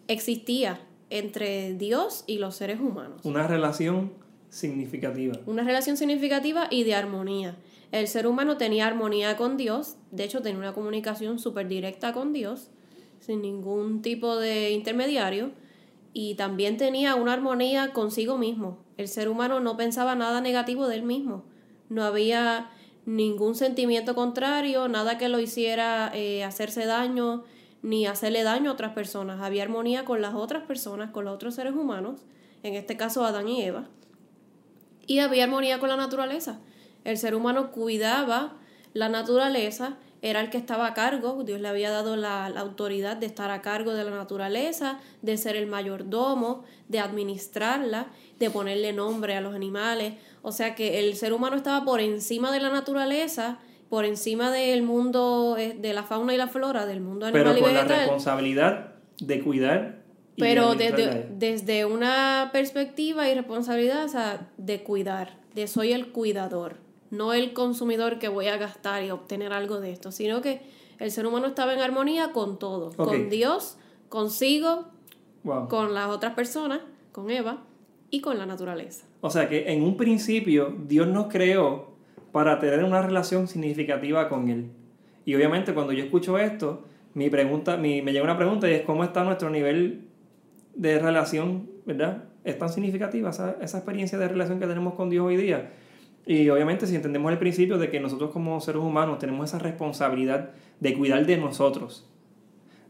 existía 0.08 0.80
entre 1.10 1.74
Dios 1.74 2.24
y 2.26 2.38
los 2.38 2.56
seres 2.56 2.80
humanos. 2.80 3.20
Una 3.24 3.46
relación 3.46 4.12
significativa. 4.48 5.34
Una 5.46 5.62
relación 5.62 5.96
significativa 5.98 6.68
y 6.70 6.84
de 6.84 6.94
armonía. 6.94 7.56
El 7.92 8.08
ser 8.08 8.26
humano 8.26 8.56
tenía 8.56 8.86
armonía 8.86 9.36
con 9.36 9.56
Dios, 9.56 9.96
de 10.10 10.24
hecho 10.24 10.40
tenía 10.40 10.58
una 10.58 10.72
comunicación 10.72 11.38
súper 11.38 11.68
directa 11.68 12.12
con 12.12 12.32
Dios, 12.32 12.68
sin 13.18 13.42
ningún 13.42 14.00
tipo 14.00 14.36
de 14.36 14.70
intermediario, 14.70 15.50
y 16.12 16.34
también 16.34 16.76
tenía 16.76 17.14
una 17.14 17.32
armonía 17.32 17.92
consigo 17.92 18.36
mismo. 18.36 18.78
El 18.96 19.08
ser 19.08 19.28
humano 19.28 19.60
no 19.60 19.76
pensaba 19.76 20.14
nada 20.14 20.40
negativo 20.40 20.88
de 20.88 20.96
él 20.96 21.02
mismo. 21.02 21.44
No 21.88 22.04
había 22.04 22.70
ningún 23.06 23.54
sentimiento 23.54 24.14
contrario, 24.14 24.88
nada 24.88 25.18
que 25.18 25.28
lo 25.28 25.40
hiciera 25.40 26.10
eh, 26.14 26.44
hacerse 26.44 26.86
daño 26.86 27.44
ni 27.82 28.06
hacerle 28.06 28.42
daño 28.42 28.70
a 28.70 28.74
otras 28.74 28.92
personas. 28.92 29.40
Había 29.40 29.62
armonía 29.62 30.04
con 30.04 30.20
las 30.20 30.34
otras 30.34 30.64
personas, 30.64 31.10
con 31.10 31.24
los 31.24 31.34
otros 31.34 31.54
seres 31.54 31.74
humanos, 31.74 32.20
en 32.62 32.74
este 32.74 32.96
caso 32.96 33.24
Adán 33.24 33.48
y 33.48 33.62
Eva. 33.62 33.88
Y 35.06 35.20
había 35.20 35.44
armonía 35.44 35.78
con 35.78 35.88
la 35.88 35.96
naturaleza. 35.96 36.60
El 37.04 37.16
ser 37.16 37.34
humano 37.34 37.70
cuidaba 37.70 38.56
la 38.92 39.08
naturaleza, 39.08 39.96
era 40.22 40.40
el 40.40 40.50
que 40.50 40.58
estaba 40.58 40.86
a 40.86 40.94
cargo, 40.94 41.44
Dios 41.44 41.60
le 41.60 41.68
había 41.68 41.90
dado 41.90 42.16
la, 42.16 42.50
la, 42.50 42.60
autoridad 42.60 43.16
de 43.16 43.26
estar 43.26 43.50
a 43.50 43.62
cargo 43.62 43.94
de 43.94 44.04
la 44.04 44.10
naturaleza, 44.10 44.98
de 45.22 45.36
ser 45.38 45.56
el 45.56 45.66
mayordomo, 45.66 46.64
de 46.88 47.00
administrarla, 47.00 48.08
de 48.38 48.50
ponerle 48.50 48.92
nombre 48.92 49.36
a 49.36 49.40
los 49.40 49.54
animales. 49.54 50.14
O 50.42 50.52
sea 50.52 50.74
que 50.74 50.98
el 50.98 51.16
ser 51.16 51.32
humano 51.32 51.56
estaba 51.56 51.84
por 51.84 52.00
encima 52.00 52.52
de 52.52 52.60
la 52.60 52.70
naturaleza, 52.70 53.58
por 53.88 54.04
encima 54.04 54.50
del 54.50 54.82
mundo 54.82 55.56
eh, 55.58 55.76
de 55.78 55.92
la 55.92 56.02
fauna 56.02 56.34
y 56.34 56.36
la 56.36 56.48
flora, 56.48 56.86
del 56.86 57.00
mundo 57.00 57.26
animal 57.26 57.54
Pero 57.54 57.60
con 57.60 57.74
la 57.74 57.84
responsabilidad 57.84 58.94
de 59.18 59.40
cuidar. 59.40 60.00
Y 60.36 60.42
Pero 60.42 60.74
desde, 60.74 61.28
desde 61.36 61.84
una 61.84 62.50
perspectiva 62.52 63.28
y 63.28 63.34
responsabilidad, 63.34 64.04
o 64.04 64.08
sea, 64.08 64.48
de 64.56 64.82
cuidar, 64.82 65.38
de 65.54 65.66
soy 65.66 65.92
el 65.92 66.12
cuidador, 66.12 66.76
no 67.10 67.32
el 67.32 67.52
consumidor 67.52 68.18
que 68.18 68.28
voy 68.28 68.46
a 68.48 68.56
gastar 68.56 69.02
y 69.04 69.10
obtener 69.10 69.52
algo 69.52 69.80
de 69.80 69.92
esto, 69.92 70.12
sino 70.12 70.40
que 70.40 70.62
el 70.98 71.10
ser 71.10 71.26
humano 71.26 71.46
estaba 71.46 71.74
en 71.74 71.80
armonía 71.80 72.32
con 72.32 72.58
todo, 72.58 72.92
con 72.92 73.30
Dios, 73.30 73.76
consigo, 74.08 74.86
con 75.68 75.94
las 75.94 76.08
otras 76.08 76.34
personas, 76.34 76.80
con 77.12 77.30
Eva 77.30 77.62
y 78.10 78.20
con 78.20 78.38
la 78.38 78.46
naturaleza. 78.46 79.06
O 79.20 79.30
sea 79.30 79.48
que 79.48 79.72
en 79.72 79.82
un 79.82 79.96
principio 79.96 80.74
Dios 80.86 81.08
nos 81.08 81.28
creó 81.28 81.90
para 82.32 82.58
tener 82.58 82.84
una 82.84 83.02
relación 83.02 83.48
significativa 83.48 84.28
con 84.28 84.48
Él. 84.48 84.70
Y 85.24 85.34
obviamente 85.34 85.74
cuando 85.74 85.92
yo 85.92 86.04
escucho 86.04 86.38
esto, 86.38 86.84
mi 87.14 87.28
pregunta, 87.28 87.76
mi, 87.76 88.02
me 88.02 88.12
llega 88.12 88.24
una 88.24 88.36
pregunta 88.36 88.70
y 88.70 88.74
es 88.74 88.82
cómo 88.82 89.02
está 89.02 89.24
nuestro 89.24 89.50
nivel 89.50 90.02
de 90.74 90.98
relación, 90.98 91.68
¿verdad? 91.84 92.24
¿Es 92.44 92.58
tan 92.58 92.68
significativa 92.68 93.30
esa, 93.30 93.56
esa 93.60 93.78
experiencia 93.78 94.18
de 94.18 94.28
relación 94.28 94.60
que 94.60 94.66
tenemos 94.66 94.94
con 94.94 95.10
Dios 95.10 95.26
hoy 95.26 95.36
día? 95.36 95.70
Y 96.30 96.48
obviamente 96.48 96.86
si 96.86 96.94
entendemos 96.94 97.32
el 97.32 97.38
principio 97.38 97.76
de 97.76 97.90
que 97.90 97.98
nosotros 97.98 98.30
como 98.30 98.60
seres 98.60 98.80
humanos 98.80 99.18
tenemos 99.18 99.48
esa 99.48 99.58
responsabilidad 99.58 100.50
de 100.78 100.96
cuidar 100.96 101.26
de 101.26 101.36
nosotros, 101.36 102.08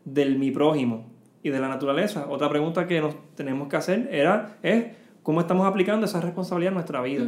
del 0.05 0.39
mi 0.39 0.51
prójimo 0.51 1.07
y 1.43 1.49
de 1.49 1.59
la 1.59 1.69
naturaleza, 1.69 2.27
otra 2.29 2.51
pregunta 2.51 2.87
que 2.87 3.01
nos 3.01 3.15
tenemos 3.37 3.69
que 3.69 3.77
hacer 3.77 4.11
era, 4.13 4.59
es 4.63 4.89
cómo 5.23 5.41
estamos 5.41 5.67
aplicando 5.67 6.05
esa 6.05 6.21
responsabilidad 6.21 6.73
en 6.73 6.75
nuestra 6.75 7.01
vida. 7.01 7.25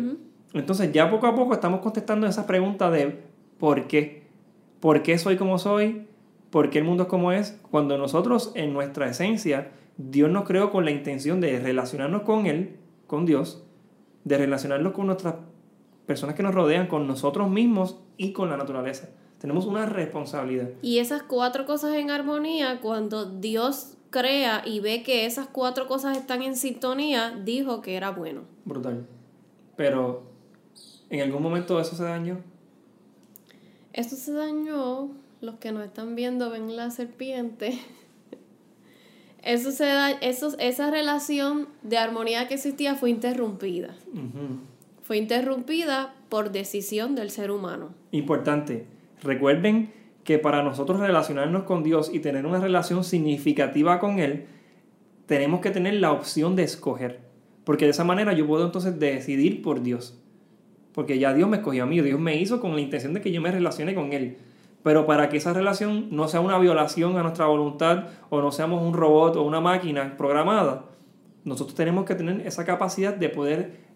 Entonces 0.52 0.92
ya 0.92 1.10
poco 1.10 1.28
a 1.28 1.34
poco 1.34 1.54
estamos 1.54 1.80
contestando 1.80 2.26
esa 2.26 2.46
pregunta 2.46 2.90
de 2.90 3.20
¿por 3.58 3.86
qué? 3.86 4.24
¿Por 4.80 5.02
qué 5.02 5.16
soy 5.16 5.38
como 5.38 5.58
soy? 5.58 6.08
¿Por 6.50 6.68
qué 6.68 6.80
el 6.80 6.84
mundo 6.84 7.04
es 7.04 7.08
como 7.08 7.32
es? 7.32 7.58
Cuando 7.70 7.96
nosotros 7.96 8.52
en 8.54 8.74
nuestra 8.74 9.08
esencia, 9.08 9.70
Dios 9.96 10.30
nos 10.30 10.44
creó 10.44 10.70
con 10.70 10.84
la 10.84 10.90
intención 10.90 11.40
de 11.40 11.58
relacionarnos 11.58 12.20
con 12.20 12.44
Él, 12.44 12.76
con 13.06 13.24
Dios, 13.24 13.64
de 14.24 14.36
relacionarnos 14.36 14.92
con 14.92 15.06
nuestras 15.06 15.36
personas 16.06 16.34
que 16.34 16.42
nos 16.42 16.54
rodean, 16.54 16.86
con 16.86 17.06
nosotros 17.06 17.48
mismos 17.50 17.98
y 18.16 18.32
con 18.32 18.50
la 18.50 18.56
naturaleza. 18.56 19.08
Tenemos 19.38 19.66
una 19.66 19.86
responsabilidad. 19.86 20.68
Y 20.82 20.98
esas 20.98 21.22
cuatro 21.22 21.66
cosas 21.66 21.94
en 21.96 22.10
armonía, 22.10 22.80
cuando 22.80 23.24
Dios 23.26 23.96
crea 24.10 24.62
y 24.64 24.80
ve 24.80 25.02
que 25.02 25.26
esas 25.26 25.48
cuatro 25.48 25.88
cosas 25.88 26.16
están 26.16 26.42
en 26.42 26.54
sintonía, 26.54 27.36
dijo 27.44 27.80
que 27.80 27.96
era 27.96 28.10
bueno. 28.10 28.42
Brutal. 28.64 29.06
Pero, 29.76 30.22
¿en 31.10 31.22
algún 31.22 31.42
momento 31.42 31.80
eso 31.80 31.96
se 31.96 32.04
dañó? 32.04 32.38
Eso 33.92 34.16
se 34.16 34.32
dañó. 34.32 35.10
Los 35.40 35.56
que 35.56 35.72
nos 35.72 35.84
están 35.84 36.14
viendo 36.14 36.50
ven 36.50 36.76
la 36.76 36.90
serpiente. 36.90 37.76
Eso 39.42 39.72
se 39.72 39.86
da, 39.86 40.12
eso, 40.12 40.56
esa 40.60 40.92
relación 40.92 41.66
de 41.82 41.98
armonía 41.98 42.46
que 42.46 42.54
existía 42.54 42.94
fue 42.94 43.10
interrumpida. 43.10 43.92
Fue 45.02 45.16
interrumpida 45.16 46.14
por 46.28 46.52
decisión 46.52 47.14
del 47.16 47.30
ser 47.30 47.50
humano. 47.50 47.90
Importante. 48.12 48.86
Recuerden 49.20 49.92
que 50.22 50.38
para 50.38 50.62
nosotros 50.62 51.00
relacionarnos 51.00 51.64
con 51.64 51.82
Dios 51.82 52.10
y 52.12 52.20
tener 52.20 52.46
una 52.46 52.60
relación 52.60 53.02
significativa 53.02 53.98
con 53.98 54.20
Él, 54.20 54.46
tenemos 55.26 55.60
que 55.60 55.72
tener 55.72 55.94
la 55.94 56.12
opción 56.12 56.54
de 56.54 56.62
escoger. 56.62 57.20
Porque 57.64 57.84
de 57.84 57.90
esa 57.90 58.04
manera 58.04 58.32
yo 58.32 58.46
puedo 58.46 58.64
entonces 58.64 58.98
decidir 59.00 59.60
por 59.62 59.82
Dios. 59.82 60.18
Porque 60.92 61.18
ya 61.18 61.34
Dios 61.34 61.48
me 61.48 61.56
escogió 61.56 61.82
a 61.82 61.86
mí, 61.86 62.00
Dios 62.00 62.20
me 62.20 62.36
hizo 62.36 62.60
con 62.60 62.74
la 62.74 62.80
intención 62.80 63.12
de 63.12 63.20
que 63.20 63.32
yo 63.32 63.40
me 63.40 63.50
relacione 63.50 63.94
con 63.94 64.12
Él. 64.12 64.36
Pero 64.84 65.06
para 65.06 65.28
que 65.28 65.36
esa 65.36 65.52
relación 65.52 66.08
no 66.10 66.28
sea 66.28 66.40
una 66.40 66.58
violación 66.58 67.16
a 67.16 67.22
nuestra 67.22 67.46
voluntad 67.46 68.06
o 68.30 68.40
no 68.40 68.52
seamos 68.52 68.82
un 68.82 68.94
robot 68.94 69.36
o 69.36 69.42
una 69.42 69.60
máquina 69.60 70.16
programada, 70.16 70.84
nosotros 71.44 71.74
tenemos 71.74 72.04
que 72.04 72.14
tener 72.14 72.46
esa 72.46 72.64
capacidad 72.64 73.14
de 73.14 73.28
poder 73.28 73.91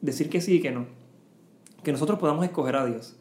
decir 0.00 0.28
que 0.30 0.40
sí 0.40 0.56
y 0.56 0.60
que 0.60 0.70
no. 0.70 0.86
Que 1.82 1.92
nosotros 1.92 2.18
podamos 2.18 2.44
escoger 2.44 2.76
a 2.76 2.86
Dios. 2.86 3.16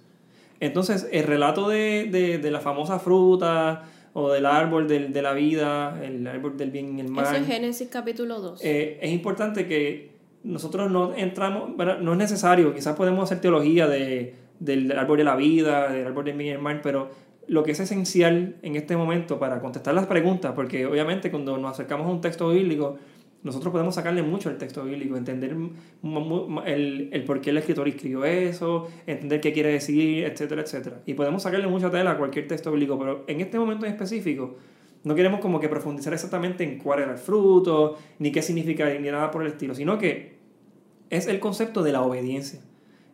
Entonces, 0.60 1.08
el 1.12 1.24
relato 1.24 1.70
de, 1.70 2.40
la 2.52 2.60
famosa 2.60 3.00
fruta 3.00 3.86
o 4.14 4.32
del 4.32 4.46
árbol 4.46 4.88
de 4.88 5.22
la 5.22 5.34
vida, 5.34 6.00
el 6.04 6.28
árbol 6.28 6.58
del 6.58 6.72
bien 6.72 6.98
y 6.98 7.02
el 7.02 7.10
mal. 7.10 7.26
Eso 7.26 7.36
es 7.36 7.48
Génesis 7.48 7.88
capítulo 7.90 8.42
2. 8.42 8.62
Eh, 8.64 9.00
es 9.02 9.12
importante 9.12 9.68
que 9.68 10.12
nosotros 10.44 10.90
no 10.92 11.14
entramos, 11.16 11.72
no 11.78 12.12
es 12.12 12.18
necesario, 12.18 12.74
quizás 12.74 12.96
podemos 12.96 13.24
hacer 13.24 13.42
teología 13.42 13.88
de, 13.88 14.36
del 14.60 14.92
árbol 14.98 15.18
de 15.18 15.24
la 15.24 15.36
vida, 15.36 15.92
del 15.92 16.08
árbol 16.08 16.26
del 16.26 16.38
bien 16.38 16.48
y 16.48 16.52
el 16.52 16.60
mal, 16.60 16.82
pero 16.82 17.10
lo 17.48 17.64
que 17.64 17.72
es 17.72 17.80
esencial 17.80 18.58
en 18.62 18.76
este 18.76 18.96
momento 18.96 19.40
para 19.40 19.60
contestar 19.60 19.94
las 19.94 20.06
preguntas, 20.06 20.54
porque 20.56 20.86
obviamente 20.86 21.32
cuando 21.32 21.58
nos 21.58 21.72
acercamos 21.72 22.08
a 22.08 22.10
un 22.10 22.22
texto 22.22 22.50
bíblico, 22.50 22.98
nosotros 23.42 23.72
podemos 23.72 23.96
sacarle 23.96 24.22
mucho 24.22 24.50
al 24.50 24.58
texto 24.58 24.84
bíblico, 24.84 25.16
entender 25.16 25.56
el, 26.66 27.10
el 27.12 27.24
por 27.24 27.40
qué 27.40 27.52
el 27.52 27.58
escritor 27.58 27.88
escribió 27.88 28.26
eso, 28.26 28.88
entender 29.08 29.40
qué 29.40 29.54
quiere 29.54 29.72
decir, 29.72 30.26
etcétera, 30.26 30.62
etcétera. 30.62 31.02
Y 31.06 31.14
podemos 31.14 31.44
sacarle 31.44 31.68
mucha 31.68 31.90
tela 31.90 32.12
a 32.12 32.18
cualquier 32.18 32.48
texto 32.48 32.72
bíblico, 32.72 33.00
pero 33.00 33.24
en 33.28 33.40
este 33.40 33.58
momento 33.58 33.86
en 33.86 33.94
específico, 33.94 34.58
no 35.06 35.16
queremos 35.16 35.40
como 35.40 35.62
que 35.62 35.70
profundizar 35.70 36.14
exactamente 36.14 36.66
en 36.66 36.80
cuál 36.80 37.00
era 37.00 37.14
el 37.14 37.18
fruto, 37.18 37.98
ni 38.20 38.32
qué 38.32 38.42
significa, 38.42 38.90
ni 38.90 39.10
nada 39.10 39.32
por 39.32 39.44
el 39.44 39.50
estilo, 39.50 39.74
sino 39.74 39.98
que 39.98 40.38
es 41.10 41.28
el 41.28 41.40
concepto 41.40 41.82
de 41.82 41.94
la 41.94 42.02
obediencia. 42.02 42.60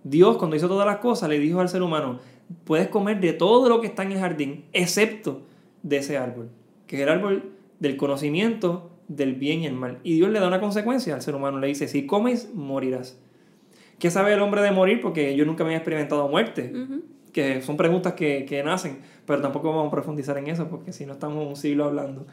Dios, 0.04 0.38
cuando 0.38 0.56
hizo 0.56 0.68
todas 0.68 0.88
las 0.88 0.98
cosas, 0.98 1.30
le 1.30 1.40
dijo 1.40 1.62
al 1.62 1.70
ser 1.70 1.84
humano, 1.84 2.20
puedes 2.64 2.88
comer 2.88 3.20
de 3.20 3.34
todo 3.34 3.70
lo 3.70 3.82
que 3.82 3.88
está 3.88 4.04
en 4.04 4.14
el 4.14 4.20
jardín, 4.20 4.66
excepto 4.74 5.44
de 5.84 5.98
ese 5.98 6.18
árbol, 6.18 6.50
que 6.88 6.96
es 6.96 7.02
el 7.04 7.10
árbol 7.10 7.52
del 7.80 7.98
conocimiento 7.98 8.92
del 9.08 9.36
bien 9.36 9.62
y 9.62 9.68
el 9.68 9.74
mal. 9.74 10.00
Y 10.04 10.16
Dios 10.16 10.30
le 10.30 10.40
da 10.40 10.48
una 10.48 10.60
consecuencia 10.60 11.16
al 11.16 11.22
ser 11.22 11.36
humano, 11.36 11.60
le 11.60 11.68
dice, 11.68 11.88
si 11.88 12.06
comes, 12.06 12.54
morirás. 12.54 13.20
¿Qué 14.00 14.12
sabe 14.12 14.34
el 14.34 14.42
hombre 14.42 14.62
de 14.62 14.72
morir? 14.72 15.02
Porque 15.02 15.36
yo 15.36 15.46
nunca 15.46 15.64
me 15.64 15.74
he 15.74 15.76
experimentado 15.76 16.28
muerte. 16.28 16.74
Que 17.32 17.62
son 17.62 17.78
preguntas 17.78 18.14
que, 18.14 18.46
que, 18.46 18.64
nacen, 18.64 19.00
pero 19.26 19.42
tampoco 19.42 19.70
vamos 19.70 19.88
a 19.88 19.92
profundizar 19.92 20.38
en 20.38 20.48
eso, 20.48 20.70
porque 20.70 20.94
si 20.94 21.06
no 21.06 21.14
estamos 21.14 21.46
un 21.46 21.56
siglo 21.56 21.86
hablando. 21.86 22.26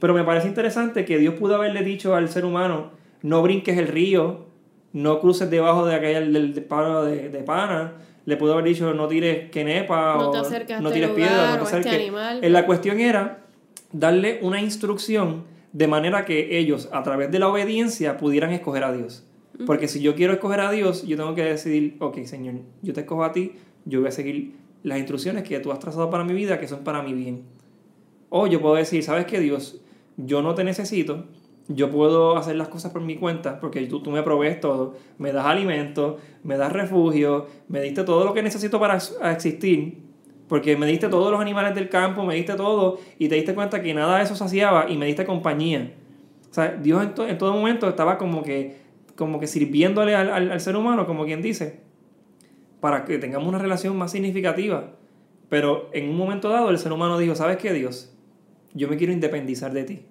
Pero 0.00 0.14
me 0.14 0.24
parece 0.24 0.48
interesante 0.48 1.04
que 1.04 1.18
Dios 1.18 1.34
pudo 1.34 1.56
haberle 1.56 1.82
dicho 1.82 2.14
al 2.14 2.28
ser 2.28 2.44
humano, 2.44 2.90
no 3.22 3.42
brinques 3.42 3.76
el 3.78 3.88
río, 3.88 4.46
no 4.92 5.20
cruces 5.20 5.50
debajo 5.50 5.86
de 5.86 5.94
aquel 5.96 6.32
del 6.32 6.64
palo 6.64 7.04
de, 7.04 7.30
de 7.30 7.42
pana, 7.42 7.94
le 8.26 8.36
pudo 8.36 8.54
haber 8.54 8.64
dicho 8.64 8.94
no 8.94 9.06
tires 9.08 9.50
quenepa 9.50 10.16
no 10.16 10.30
o 10.30 10.42
te 10.42 10.80
no 10.80 10.90
tires 10.90 11.10
piedra, 11.10 11.56
no 11.56 11.64
te 11.64 11.76
este 11.76 11.88
acerques. 11.88 12.50
la 12.50 12.66
cuestión 12.66 13.00
era 13.00 13.44
darle 13.92 14.38
una 14.42 14.60
instrucción 14.60 15.44
de 15.74 15.88
manera 15.88 16.24
que 16.24 16.56
ellos, 16.56 16.88
a 16.92 17.02
través 17.02 17.32
de 17.32 17.40
la 17.40 17.48
obediencia, 17.48 18.16
pudieran 18.16 18.52
escoger 18.52 18.84
a 18.84 18.92
Dios. 18.92 19.26
Porque 19.66 19.88
si 19.88 20.00
yo 20.00 20.14
quiero 20.14 20.32
escoger 20.32 20.60
a 20.60 20.70
Dios, 20.70 21.04
yo 21.04 21.16
tengo 21.16 21.34
que 21.34 21.44
decidir, 21.44 21.96
ok, 21.98 22.22
Señor, 22.24 22.54
yo 22.82 22.92
te 22.92 23.00
escojo 23.00 23.24
a 23.24 23.32
ti, 23.32 23.52
yo 23.84 24.00
voy 24.00 24.08
a 24.08 24.12
seguir 24.12 24.54
las 24.84 24.98
instrucciones 24.98 25.42
que 25.42 25.58
tú 25.58 25.72
has 25.72 25.80
trazado 25.80 26.10
para 26.10 26.22
mi 26.22 26.32
vida, 26.32 26.60
que 26.60 26.68
son 26.68 26.84
para 26.84 27.02
mi 27.02 27.12
bien. 27.12 27.42
O 28.28 28.46
yo 28.46 28.60
puedo 28.60 28.76
decir, 28.76 29.02
¿sabes 29.02 29.26
qué, 29.26 29.40
Dios? 29.40 29.80
Yo 30.16 30.42
no 30.42 30.54
te 30.54 30.62
necesito, 30.62 31.26
yo 31.66 31.90
puedo 31.90 32.36
hacer 32.36 32.54
las 32.54 32.68
cosas 32.68 32.92
por 32.92 33.02
mi 33.02 33.16
cuenta, 33.16 33.58
porque 33.58 33.84
tú, 33.86 34.00
tú 34.00 34.12
me 34.12 34.22
provees 34.22 34.60
todo, 34.60 34.94
me 35.18 35.32
das 35.32 35.44
alimento, 35.46 36.18
me 36.44 36.56
das 36.56 36.72
refugio, 36.72 37.48
me 37.66 37.80
diste 37.80 38.04
todo 38.04 38.24
lo 38.24 38.32
que 38.32 38.44
necesito 38.44 38.78
para 38.78 38.98
existir, 39.32 40.03
Porque 40.48 40.76
me 40.76 40.86
diste 40.86 41.08
todos 41.08 41.30
los 41.30 41.40
animales 41.40 41.74
del 41.74 41.88
campo, 41.88 42.24
me 42.24 42.34
diste 42.34 42.54
todo 42.54 42.98
y 43.18 43.28
te 43.28 43.34
diste 43.34 43.54
cuenta 43.54 43.82
que 43.82 43.94
nada 43.94 44.18
de 44.18 44.24
eso 44.24 44.36
saciaba 44.36 44.90
y 44.90 44.96
me 44.96 45.06
diste 45.06 45.24
compañía. 45.24 45.94
O 46.50 46.54
sea, 46.54 46.76
Dios 46.76 47.02
en, 47.02 47.38
todo 47.38 47.52
momento 47.52 47.88
estaba 47.88 48.18
como 48.18 48.42
que, 48.42 48.76
como 49.16 49.40
que 49.40 49.46
sirviéndole 49.46 50.14
al, 50.14 50.30
al, 50.30 50.60
ser 50.60 50.76
humano, 50.76 51.06
como 51.06 51.24
quien 51.24 51.42
dice, 51.42 51.80
para 52.80 53.04
que 53.04 53.18
tengamos 53.18 53.48
una 53.48 53.58
relación 53.58 53.96
más 53.96 54.12
significativa. 54.12 54.92
Pero 55.48 55.88
en 55.92 56.10
un 56.10 56.16
momento 56.16 56.48
dado 56.48 56.70
el 56.70 56.78
ser 56.78 56.92
humano 56.92 57.18
dijo, 57.18 57.34
¿sabes 57.34 57.56
qué 57.56 57.72
Dios? 57.72 58.16
Yo 58.72 58.88
me 58.88 58.96
quiero 58.96 59.12
independizar 59.12 59.72
de 59.72 59.84
ti. 59.84 60.02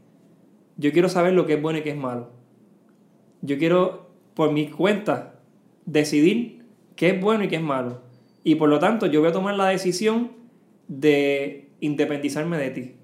Yo 0.78 0.92
quiero 0.92 1.10
saber 1.10 1.34
lo 1.34 1.46
que 1.46 1.54
es 1.54 1.62
bueno 1.62 1.80
y 1.80 1.82
qué 1.84 1.92
es 1.92 1.98
malo. 1.98 2.32
Yo 3.42 3.58
quiero, 3.58 4.10
por 4.34 4.52
mi 4.52 4.68
cuenta, 4.70 5.36
decidir 5.86 6.66
qué 6.96 7.12
es 7.12 7.22
bueno 7.22 7.44
y 7.44 7.48
qué 7.48 7.58
es 7.58 7.62
malo. 7.62 8.03
Y 8.44 8.56
por 8.56 8.70
lo 8.70 8.80
tanto, 8.80 9.06
yo 9.06 9.22
voy 9.22 9.30
a 9.30 9.34
tomar 9.34 9.56
la 9.56 9.68
decisión 9.68 10.32
de 10.88 11.70
independizarme 11.80 12.58
de 12.58 12.70
ti. 12.72 12.96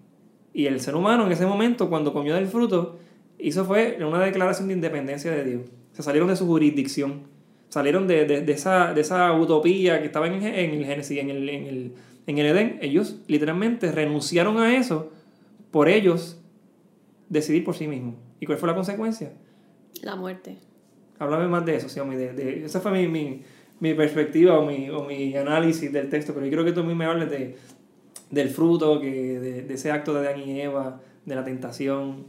Y 0.54 0.66
el 0.66 0.80
ser 0.82 0.96
humano 0.96 1.26
en 1.26 1.32
ese 1.32 1.46
momento, 1.46 1.90
cuando 1.90 2.14
comió 2.14 2.36
del 2.36 2.48
fruto, 2.48 2.98
hizo 3.38 3.66
fue 3.66 3.98
una 4.02 4.24
declaración 4.24 4.68
de 4.68 4.74
independencia 4.74 5.32
de 5.32 5.44
Dios. 5.44 5.62
Se 5.94 6.04
salieron 6.04 6.30
de 6.30 6.36
su 6.36 6.46
jurisdicción. 6.46 7.28
Salieron 7.70 8.08
de, 8.08 8.26
de, 8.26 8.52
esa, 8.52 8.94
de 8.94 9.02
esa 9.02 9.32
utopía 9.34 10.00
que 10.00 10.08
estaba 10.08 10.28
en, 10.28 10.42
en 10.42 10.72
el 10.72 10.86
Génesis, 10.86 11.20
en 11.20 11.30
el, 11.30 11.48
en, 11.50 11.68
el, 11.68 11.94
en 12.26 12.38
el 12.38 12.46
Edén. 12.48 12.80
Ellos 12.82 13.22
literalmente 13.28 13.92
renunciaron 13.92 14.58
a 14.58 14.76
eso 14.76 15.12
por 15.72 15.88
ellos 15.88 16.42
decidir 17.30 17.64
por 17.64 17.76
sí 17.76 17.88
mismos. 17.88 18.16
¿Y 18.40 18.46
cuál 18.46 18.58
fue 18.58 18.68
la 18.68 18.76
consecuencia? 18.76 19.34
La 20.02 20.16
muerte. 20.16 20.58
Háblame 21.20 21.48
más 21.48 21.66
de 21.66 21.76
eso, 21.76 21.90
Xiaomi. 21.90 22.16
De, 22.16 22.34
de, 22.34 22.66
esa 22.66 22.80
fue 22.80 22.92
mi, 22.92 23.08
mi, 23.08 23.44
mi 23.80 23.94
perspectiva 23.94 24.60
o 24.60 24.66
mi, 24.66 24.90
o 24.90 25.04
mi, 25.04 25.36
análisis 25.36 25.92
del 25.92 26.10
texto, 26.10 26.34
pero 26.34 26.46
yo 26.46 26.50
quiero 26.50 26.66
que 26.66 26.72
tú 26.72 26.82
a 26.82 26.84
mí 26.84 26.96
me 26.96 27.06
hables 27.06 27.30
de, 27.30 27.56
del 28.30 28.50
fruto, 28.50 29.00
que, 29.00 29.40
de, 29.40 29.62
de 29.64 29.74
ese 29.74 29.92
acto 29.92 30.14
de 30.14 30.28
Adán 30.28 30.42
y 30.42 30.62
Eva, 30.62 31.02
de 31.26 31.36
la 31.36 31.44
tentación. 31.44 32.26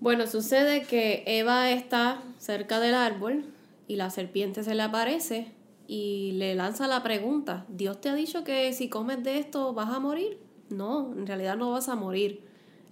Bueno, 0.00 0.26
sucede 0.26 0.82
que 0.82 1.24
Eva 1.26 1.70
está 1.70 2.22
cerca 2.38 2.80
del 2.80 2.94
árbol 2.94 3.44
y 3.86 3.96
la 3.96 4.10
serpiente 4.10 4.62
se 4.62 4.74
le 4.74 4.82
aparece 4.82 5.52
y 5.88 6.32
le 6.32 6.54
lanza 6.54 6.86
la 6.86 7.02
pregunta, 7.02 7.64
¿Dios 7.68 8.00
te 8.00 8.10
ha 8.10 8.14
dicho 8.14 8.44
que 8.44 8.72
si 8.74 8.90
comes 8.90 9.24
de 9.24 9.38
esto 9.38 9.72
vas 9.72 9.88
a 9.88 9.98
morir? 9.98 10.38
No, 10.68 11.14
en 11.16 11.26
realidad 11.26 11.56
no 11.56 11.70
vas 11.72 11.88
a 11.88 11.96
morir. 11.96 12.42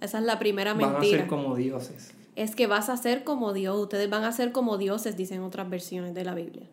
Esa 0.01 0.17
es 0.17 0.23
la 0.25 0.39
primera 0.39 0.73
mentira. 0.73 0.97
Van 0.97 1.03
a 1.03 1.05
ser 1.05 1.27
como 1.27 1.55
dioses. 1.55 2.13
Es 2.35 2.55
que 2.55 2.65
vas 2.65 2.89
a 2.89 2.97
ser 2.97 3.23
como 3.23 3.53
Dios, 3.53 3.77
ustedes 3.77 4.09
van 4.09 4.23
a 4.23 4.31
ser 4.31 4.51
como 4.51 4.77
dioses, 4.77 5.15
dicen 5.15 5.41
otras 5.41 5.69
versiones 5.69 6.15
de 6.15 6.23
la 6.23 6.33
Biblia. 6.33 6.67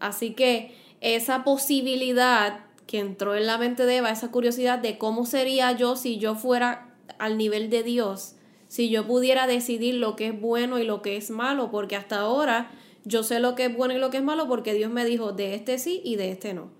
Así 0.00 0.32
que 0.32 0.74
esa 1.00 1.44
posibilidad 1.44 2.60
que 2.86 2.98
entró 2.98 3.34
en 3.34 3.46
la 3.46 3.58
mente 3.58 3.86
de 3.86 3.98
Eva, 3.98 4.10
esa 4.10 4.30
curiosidad 4.30 4.78
de 4.78 4.98
cómo 4.98 5.26
sería 5.26 5.72
yo 5.72 5.96
si 5.96 6.18
yo 6.18 6.34
fuera 6.34 6.94
al 7.18 7.36
nivel 7.36 7.70
de 7.70 7.82
Dios, 7.82 8.34
si 8.68 8.90
yo 8.90 9.06
pudiera 9.06 9.46
decidir 9.46 9.94
lo 9.94 10.16
que 10.16 10.28
es 10.28 10.40
bueno 10.40 10.78
y 10.78 10.84
lo 10.84 11.02
que 11.02 11.16
es 11.16 11.30
malo, 11.30 11.70
porque 11.70 11.96
hasta 11.96 12.18
ahora 12.20 12.70
yo 13.04 13.22
sé 13.22 13.40
lo 13.40 13.54
que 13.54 13.66
es 13.66 13.76
bueno 13.76 13.94
y 13.94 13.98
lo 13.98 14.10
que 14.10 14.18
es 14.18 14.22
malo 14.22 14.48
porque 14.48 14.74
Dios 14.74 14.90
me 14.90 15.04
dijo 15.04 15.32
de 15.32 15.54
este 15.54 15.78
sí 15.78 16.00
y 16.04 16.16
de 16.16 16.30
este 16.30 16.54
no. 16.54 16.70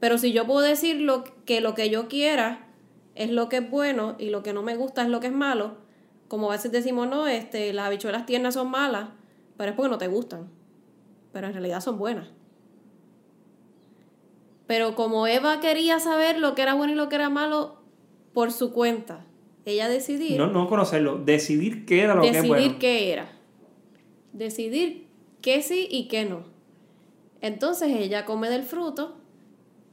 Pero 0.00 0.18
si 0.18 0.32
yo 0.32 0.46
puedo 0.46 0.60
decir 0.60 1.00
lo, 1.00 1.24
que 1.44 1.60
lo 1.60 1.74
que 1.74 1.88
yo 1.88 2.08
quiera 2.08 2.66
es 3.14 3.30
lo 3.30 3.48
que 3.48 3.58
es 3.58 3.70
bueno 3.70 4.16
y 4.18 4.30
lo 4.30 4.42
que 4.42 4.52
no 4.52 4.62
me 4.62 4.76
gusta 4.76 5.02
es 5.02 5.08
lo 5.08 5.20
que 5.20 5.28
es 5.28 5.32
malo, 5.32 5.76
como 6.28 6.50
a 6.50 6.56
veces 6.56 6.72
decimos, 6.72 7.08
no, 7.08 7.26
este, 7.26 7.72
las 7.72 7.86
habichuelas 7.86 8.26
tiernas 8.26 8.54
son 8.54 8.70
malas, 8.70 9.10
pero 9.56 9.70
es 9.70 9.76
porque 9.76 9.90
no 9.90 9.98
te 9.98 10.08
gustan, 10.08 10.48
pero 11.32 11.46
en 11.46 11.52
realidad 11.52 11.80
son 11.80 11.98
buenas. 11.98 12.28
Pero 14.66 14.94
como 14.94 15.26
Eva 15.26 15.60
quería 15.60 16.00
saber 16.00 16.38
lo 16.38 16.54
que 16.54 16.62
era 16.62 16.74
bueno 16.74 16.92
y 16.92 16.96
lo 16.96 17.08
que 17.08 17.16
era 17.16 17.28
malo 17.28 17.82
por 18.32 18.50
su 18.50 18.72
cuenta, 18.72 19.24
ella 19.64 19.88
decidió... 19.88 20.38
No, 20.38 20.46
no 20.46 20.68
conocerlo, 20.68 21.18
decidir 21.18 21.84
qué 21.86 22.02
era 22.02 22.14
lo 22.14 22.22
que 22.22 22.30
bueno. 22.30 22.54
Decidir 22.54 22.78
qué 22.78 23.12
era. 23.12 23.32
Decidir 24.32 25.06
qué 25.40 25.62
sí 25.62 25.86
y 25.90 26.08
qué 26.08 26.24
no. 26.24 26.44
Entonces 27.40 27.90
ella 27.90 28.24
come 28.24 28.48
del 28.48 28.62
fruto 28.62 29.16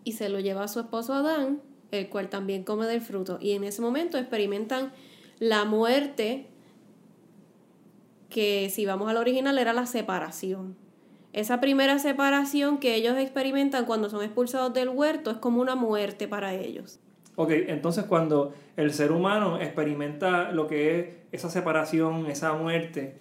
y 0.03 0.13
se 0.13 0.29
lo 0.29 0.39
lleva 0.39 0.63
a 0.63 0.67
su 0.67 0.79
esposo 0.79 1.13
Adán, 1.13 1.61
el 1.91 2.09
cual 2.09 2.29
también 2.29 2.63
come 2.63 2.87
del 2.87 3.01
fruto. 3.01 3.37
Y 3.41 3.51
en 3.51 3.63
ese 3.63 3.81
momento 3.81 4.17
experimentan 4.17 4.93
la 5.39 5.65
muerte, 5.65 6.47
que 8.29 8.69
si 8.69 8.85
vamos 8.85 9.09
al 9.09 9.17
original 9.17 9.57
era 9.57 9.73
la 9.73 9.85
separación. 9.85 10.77
Esa 11.33 11.61
primera 11.61 11.97
separación 11.99 12.77
que 12.77 12.95
ellos 12.95 13.17
experimentan 13.17 13.85
cuando 13.85 14.09
son 14.09 14.23
expulsados 14.23 14.73
del 14.73 14.89
huerto 14.89 15.31
es 15.31 15.37
como 15.37 15.61
una 15.61 15.75
muerte 15.75 16.27
para 16.27 16.53
ellos. 16.53 16.99
Ok, 17.35 17.51
entonces 17.67 18.05
cuando 18.05 18.53
el 18.75 18.93
ser 18.93 19.11
humano 19.11 19.59
experimenta 19.59 20.51
lo 20.51 20.67
que 20.67 20.99
es 20.99 21.07
esa 21.31 21.49
separación, 21.49 22.25
esa 22.27 22.53
muerte, 22.53 23.17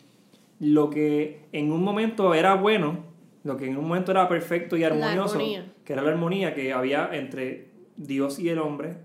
lo 0.58 0.90
que 0.90 1.46
en 1.52 1.70
un 1.70 1.82
momento 1.84 2.34
era 2.34 2.54
bueno, 2.54 3.04
lo 3.44 3.56
que 3.56 3.66
en 3.66 3.76
un 3.76 3.86
momento 3.86 4.10
era 4.10 4.28
perfecto 4.28 4.76
y 4.76 4.84
armonioso, 4.84 5.38
que 5.84 5.92
era 5.92 6.02
la 6.02 6.10
armonía 6.10 6.54
que 6.54 6.72
había 6.72 7.08
entre 7.12 7.68
Dios 7.96 8.38
y 8.38 8.48
el 8.48 8.58
hombre, 8.58 8.96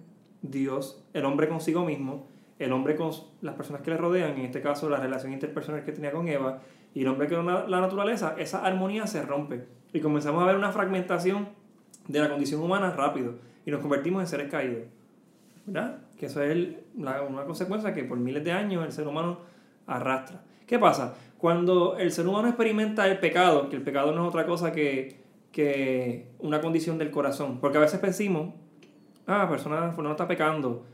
Dios, 0.41 1.03
el 1.13 1.25
hombre 1.25 1.47
consigo 1.47 1.85
mismo, 1.85 2.27
el 2.59 2.71
hombre 2.71 2.95
con 2.95 3.11
las 3.41 3.55
personas 3.55 3.81
que 3.81 3.91
le 3.91 3.97
rodean, 3.97 4.31
en 4.37 4.45
este 4.45 4.61
caso 4.61 4.89
la 4.89 4.97
relación 4.97 5.33
interpersonal 5.33 5.83
que 5.83 5.91
tenía 5.91 6.11
con 6.11 6.27
Eva, 6.27 6.61
y 6.95 7.01
el 7.01 7.09
hombre 7.09 7.27
con 7.27 7.45
la 7.45 7.81
naturaleza, 7.81 8.35
esa 8.39 8.65
armonía 8.65 9.05
se 9.05 9.21
rompe. 9.21 9.67
Y 9.91 9.99
comenzamos 9.99 10.41
a 10.41 10.45
ver 10.45 10.55
una 10.55 10.71
fragmentación 10.71 11.49
de 12.07 12.19
la 12.21 12.29
condición 12.29 12.61
humana 12.61 12.91
rápido. 12.91 13.35
Y 13.65 13.71
nos 13.71 13.81
convertimos 13.81 14.21
en 14.21 14.27
seres 14.27 14.49
caídos. 14.49 14.83
¿Verdad? 15.65 15.97
Que 16.17 16.27
eso 16.27 16.41
es 16.41 16.69
una 16.95 17.43
consecuencia 17.45 17.93
que 17.93 18.05
por 18.05 18.17
miles 18.17 18.45
de 18.45 18.53
años 18.53 18.85
el 18.85 18.93
ser 18.93 19.07
humano 19.07 19.39
arrastra. 19.85 20.41
¿Qué 20.65 20.79
pasa? 20.79 21.15
Cuando 21.37 21.97
el 21.97 22.13
ser 22.13 22.27
humano 22.27 22.47
experimenta 22.47 23.05
el 23.07 23.19
pecado, 23.19 23.69
que 23.69 23.75
el 23.75 23.81
pecado 23.81 24.13
no 24.13 24.23
es 24.23 24.29
otra 24.29 24.45
cosa 24.45 24.71
que, 24.71 25.19
que 25.51 26.31
una 26.39 26.61
condición 26.61 26.97
del 26.97 27.11
corazón. 27.11 27.59
Porque 27.59 27.77
a 27.77 27.81
veces 27.81 27.99
pensamos, 27.99 28.53
ah, 29.27 29.47
persona, 29.49 29.91
fulano 29.91 30.13
está 30.13 30.29
pecando, 30.29 30.85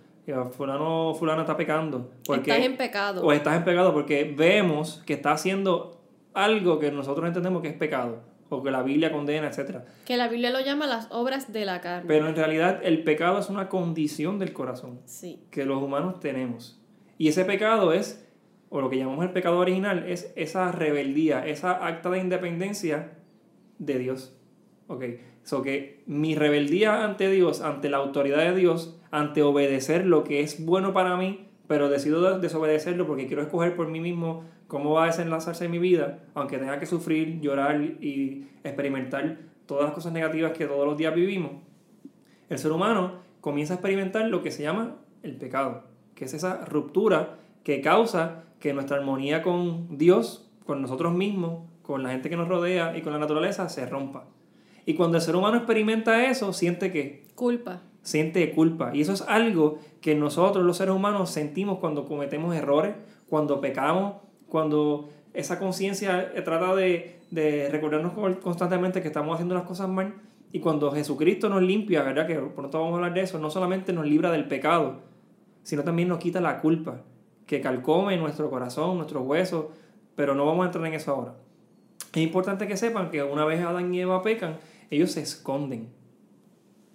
fulano, 0.52 1.14
fulano 1.16 1.42
está 1.42 1.58
pecando. 1.58 2.12
Porque, 2.26 2.52
estás 2.52 2.66
en 2.66 2.78
pecado. 2.78 3.24
O 3.24 3.32
estás 3.32 3.58
en 3.58 3.64
pecado 3.64 3.94
porque 3.94 4.34
vemos 4.36 5.02
que 5.06 5.14
está 5.14 5.32
haciendo 5.32 6.02
algo 6.34 6.80
que 6.80 6.92
nosotros 6.92 7.28
entendemos 7.28 7.62
que 7.62 7.70
es 7.70 7.76
pecado, 7.76 8.24
o 8.50 8.64
que 8.64 8.72
la 8.72 8.84
Biblia 8.84 9.12
condena, 9.12 9.48
etc. 9.48 9.80
Que 10.06 10.18
la 10.18 10.28
Biblia 10.28 10.52
lo 10.52 10.62
llama 10.62 10.88
las 10.88 11.08
obras 11.12 11.52
de 11.52 11.66
la 11.66 11.82
carne. 11.82 12.08
Pero 12.08 12.28
en 12.28 12.36
realidad 12.36 12.80
el 12.84 13.04
pecado 13.04 13.40
es 13.40 13.50
una 13.50 13.70
condición 13.70 14.40
del 14.40 14.54
corazón 14.54 15.00
sí. 15.06 15.42
que 15.52 15.66
los 15.66 15.82
humanos 15.82 16.20
tenemos. 16.20 16.82
Y 17.18 17.28
ese 17.28 17.46
pecado 17.46 17.94
es, 17.94 18.28
o 18.70 18.82
lo 18.82 18.90
que 18.90 18.98
llamamos 18.98 19.26
el 19.26 19.32
pecado 19.32 19.60
original, 19.60 20.06
es 20.08 20.34
esa 20.36 20.72
rebeldía, 20.72 21.46
esa 21.46 21.86
acta 21.86 22.10
de 22.10 22.20
independencia 22.20 23.18
de 23.80 24.00
Dios. 24.00 24.38
Ok, 24.88 25.04
so 25.44 25.62
que 25.62 26.04
mi 26.06 26.36
rebeldía 26.36 27.04
ante 27.04 27.30
Dios, 27.30 27.62
ante 27.62 27.90
la 27.90 27.98
autoridad 27.98 28.40
de 28.40 28.56
Dios, 28.56 29.01
ante 29.12 29.43
obedecer 29.43 30.06
lo 30.06 30.24
que 30.24 30.41
es 30.41 30.65
bueno 30.65 30.93
para 30.93 31.15
mí, 31.17 31.47
pero 31.67 31.89
decido 31.89 32.39
desobedecerlo 32.39 33.06
porque 33.08 33.28
quiero 33.28 33.41
escoger 33.41 33.76
por 33.76 33.88
mí 33.88 34.00
mismo 34.00 34.43
cómo 34.67 34.93
va 34.93 35.04
a 35.04 35.08
desenlazarse 35.08 35.69
mi 35.69 35.78
vida, 35.78 36.19
aunque 36.34 36.58
tenga 36.58 36.80
que 36.80 36.86
sufrir, 36.86 37.39
llorar 37.41 37.82
y 37.82 38.47
experimentar 38.63 39.38
todas 39.65 39.86
las 39.86 39.93
cosas 39.93 40.12
negativas 40.12 40.52
que 40.52 40.65
todos 40.65 40.86
los 40.86 40.97
días 40.97 41.13
vivimos, 41.15 41.52
el 42.50 42.58
ser 42.58 42.71
humano 42.71 43.19
comienza 43.39 43.74
a 43.74 43.78
experimentar 43.78 44.28
lo 44.28 44.43
que 44.43 44.52
se 44.52 44.63
llama 44.63 44.97
el 45.24 45.38
pecado, 45.38 45.84
que 46.15 46.26
es 46.26 46.34
esa 46.34 46.65
ruptura 46.65 47.38
que 47.63 47.82
causa 47.82 48.43
que 48.60 48.74
nuestra 48.74 48.97
armonía 48.97 49.41
con 49.41 49.97
Dios, 49.97 50.50
con 50.65 50.82
nosotros 50.82 51.13
mismos, 51.13 51.63
con 51.82 52.04
la 52.04 52.12
gente 52.12 52.30
que 52.30 52.36
nos 52.36 52.47
rodea 52.47 52.97
y 52.97 53.02
con 53.02 53.13
la 53.13 53.19
naturaleza 53.19 53.69
se 53.69 53.86
rompa. 53.86 54.26
Y 54.86 54.95
cuando 54.95 55.17
el 55.17 55.24
ser 55.24 55.36
humano 55.36 55.58
experimenta 55.58 56.26
eso, 56.26 56.54
siente 56.54 56.91
que... 56.91 57.24
Culpa. 57.36 57.82
Siente 58.02 58.52
culpa. 58.52 58.92
Y 58.94 59.02
eso 59.02 59.14
es 59.14 59.22
algo 59.22 59.80
que 60.02 60.16
nosotros 60.16 60.66
los 60.66 60.78
seres 60.78 60.96
humanos 60.96 61.30
sentimos 61.30 61.80
cuando 61.80 62.06
cometemos 62.06 62.56
errores, 62.56 62.96
cuando 63.30 63.62
pecamos, 63.62 64.16
cuando 64.48 65.10
esa 65.34 65.60
conciencia 65.60 66.34
trata 66.44 66.76
de, 66.76 67.20
de, 67.30 67.70
recordarnos 67.70 68.14
constantemente 68.40 69.02
que 69.02 69.08
estamos 69.08 69.34
haciendo 69.36 69.56
las 69.56 69.64
cosas 69.64 69.88
mal 69.88 70.14
y 70.52 70.60
cuando 70.60 70.92
Jesucristo 70.92 71.48
nos 71.48 71.62
limpia, 71.62 72.04
¿verdad? 72.04 72.28
Que 72.28 72.36
pronto 72.36 72.80
vamos 72.80 72.94
a 72.94 72.96
hablar 72.98 73.14
de 73.14 73.22
eso, 73.22 73.40
no 73.40 73.50
solamente 73.50 73.94
nos 73.94 74.06
libra 74.06 74.32
del 74.32 74.48
pecado, 74.48 75.00
sino 75.64 75.84
también 75.84 76.10
nos 76.10 76.20
quita 76.20 76.42
la 76.42 76.60
culpa 76.60 77.02
que 77.46 77.62
calcome 77.62 78.18
nuestro 78.18 78.50
corazón, 78.50 78.98
nuestros 78.98 79.26
huesos, 79.26 79.66
pero 80.16 80.36
no 80.36 80.46
vamos 80.46 80.64
a 80.64 80.66
entrar 80.68 80.86
en 80.86 80.94
eso 80.94 81.12
ahora. 81.12 81.36
Es 82.14 82.22
importante 82.22 82.68
que 82.68 82.76
sepan 82.76 83.10
que 83.10 83.24
una 83.24 83.46
vez 83.46 83.62
Adán 83.62 83.94
y 83.94 84.02
Eva 84.02 84.22
pecan, 84.22 84.58
ellos 84.90 85.12
se 85.12 85.22
esconden. 85.22 85.90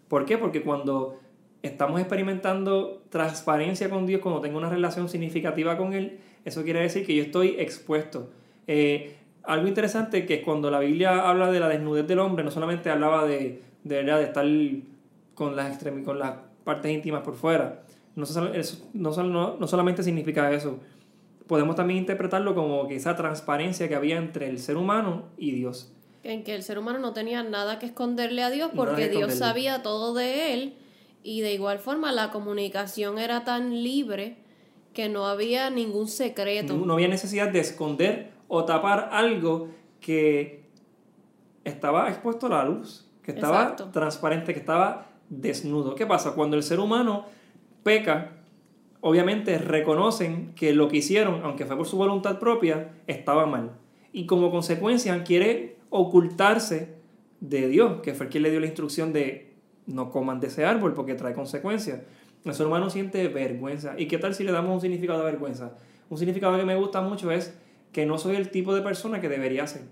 ¿Por 0.09 0.25
qué? 0.25 0.39
Porque 0.39 0.63
cuando 0.63 1.19
estamos 1.63 2.01
experimentando 2.01 3.03
transparencia 3.09 3.91
con 3.91 4.07
Dios, 4.07 4.21
cuando 4.21 4.41
tengo 4.41 4.59
una 4.59 4.71
relación 4.71 5.09
significativa 5.09 5.77
con 5.77 5.93
Él, 5.93 6.19
eso 6.45 6.63
quiere 6.63 6.81
decir 6.81 7.05
que 7.05 7.15
yo 7.15 7.23
estoy 7.23 7.57
expuesto. 7.59 8.31
Eh, 8.67 9.17
algo 9.43 9.67
interesante 9.67 10.27
que 10.27 10.43
cuando 10.43 10.71
la 10.71 10.81
Biblia 10.81 11.29
habla 11.29 11.51
de 11.51 11.61
la 11.61 11.69
desnudez 11.69 12.07
del 12.07 12.19
hombre, 12.19 12.45
no 12.45 12.51
solamente 12.51 12.91
hablaba 12.91 13.27
de, 13.27 13.63
de, 13.85 14.05
de 14.05 14.23
estar 14.23 14.45
con 15.35 15.57
las, 15.57 15.85
con 16.05 16.19
las 16.19 16.35
partes 16.65 16.93
íntimas 16.93 17.23
por 17.23 17.35
fuera. 17.35 17.83
No, 18.15 18.25
no, 18.95 19.57
no 19.59 19.67
solamente 19.67 20.03
significa 20.03 20.51
eso. 20.53 20.81
Podemos 21.47 21.77
también 21.77 22.01
interpretarlo 22.01 22.55
como 22.55 22.89
que 22.89 22.97
esa 22.97 23.15
transparencia 23.15 23.89
que 23.89 23.95
había 23.95 24.17
entre 24.17 24.49
el 24.49 24.59
ser 24.59 24.77
humano 24.77 25.27
y 25.37 25.53
Dios. 25.53 25.93
En 26.27 26.43
que 26.43 26.57
el 26.57 26.65
ser 26.65 26.79
humano 26.79 26.99
no 26.99 27.13
tenía 27.13 27.45
nada 27.45 27.79
que 27.79 27.87
esconderle 27.87 28.43
a 28.43 28.51
Dios 28.51 28.73
porque 28.75 29.09
Dios 29.09 29.35
sabía 29.35 29.83
todo 29.83 30.13
de 30.13 30.55
él 30.55 30.75
y 31.23 31.41
de 31.41 31.55
igual 31.55 31.79
forma 31.79 32.11
la 32.11 32.31
comunicación 32.31 33.21
era 33.21 33.45
tan 33.45 33.83
libre 33.83 34.37
que 34.93 35.09
no 35.09 35.27
había 35.27 35.71
ningún 35.71 36.09
secreto. 36.09 36.75
No, 36.75 36.95
había 36.95 37.07
necesidad 37.07 37.49
de 37.49 37.61
esconder 37.61 38.33
o 38.49 38.65
tapar 38.65 39.11
algo 39.13 39.69
que 40.01 40.65
estaba 41.65 42.09
expuesto 42.09 42.47
a 42.47 42.51
la 42.51 42.65
luz, 42.65 43.09
que 43.23 43.31
estaba 43.31 43.77
transparente, 43.77 44.53
que 44.53 44.59
estaba 44.59 45.09
desnudo. 45.29 45.95
¿Qué 45.95 46.07
pasa? 46.07 46.33
Cuando 46.35 46.57
el 46.57 46.65
ser 46.65 46.81
humano 46.81 47.27
peca, 47.83 48.33
obviamente 49.01 49.59
reconocen 49.59 50.55
que 50.55 50.73
lo 50.73 50.89
que 50.89 50.97
hicieron, 50.97 51.43
aunque 51.45 51.67
fue 51.67 51.77
por 51.77 51.87
su 51.87 51.97
voluntad 51.97 52.41
propia, 52.41 52.95
estaba 53.07 53.47
mal. 53.47 53.73
Y 54.13 54.27
como 54.27 54.51
consecuencia 54.51 55.23
quiere 55.23 55.76
ocultarse 55.91 56.97
de 57.41 57.69
Dios, 57.69 58.01
que 58.03 58.15
fue 58.15 58.29
quien 58.29 58.43
le 58.43 58.51
dio 58.51 58.61
la 58.61 58.67
instrucción 58.67 59.13
de 59.13 59.55
no 59.87 60.11
coman 60.11 60.41
de 60.41 60.49
ese 60.49 60.65
árbol 60.65 60.95
porque 60.95 61.15
trae 61.15 61.35
consecuencias. 61.35 62.01
El 62.45 62.55
ser 62.55 62.67
humano 62.67 62.91
siente 62.91 63.27
vergüenza. 63.29 63.95
¿Y 63.99 64.07
qué 64.07 64.19
tal 64.19 64.35
si 64.35 64.45
le 64.45 64.53
damos 64.53 64.75
un 64.75 64.81
significado 64.81 65.19
de 65.21 65.25
vergüenza? 65.25 65.77
Un 66.09 66.19
significado 66.19 66.57
que 66.57 66.65
me 66.65 66.77
gusta 66.77 67.01
mucho 67.01 67.31
es 67.31 67.57
que 67.93 68.07
no 68.07 68.19
soy 68.19 68.37
el 68.37 68.51
tipo 68.51 68.75
de 68.75 68.83
persona 68.83 69.21
que 69.21 69.29
debería 69.29 69.67
ser. 69.67 69.83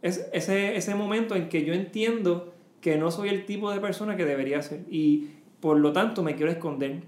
Es 0.00 0.28
ese, 0.32 0.76
ese 0.76 0.94
momento 0.94 1.36
en 1.36 1.48
que 1.48 1.64
yo 1.64 1.74
entiendo 1.74 2.52
que 2.80 2.96
no 2.96 3.10
soy 3.10 3.28
el 3.28 3.46
tipo 3.46 3.70
de 3.70 3.80
persona 3.80 4.16
que 4.16 4.24
debería 4.24 4.60
ser 4.62 4.84
y 4.90 5.28
por 5.60 5.78
lo 5.78 5.92
tanto 5.92 6.22
me 6.22 6.34
quiero 6.34 6.50
esconder. 6.50 7.02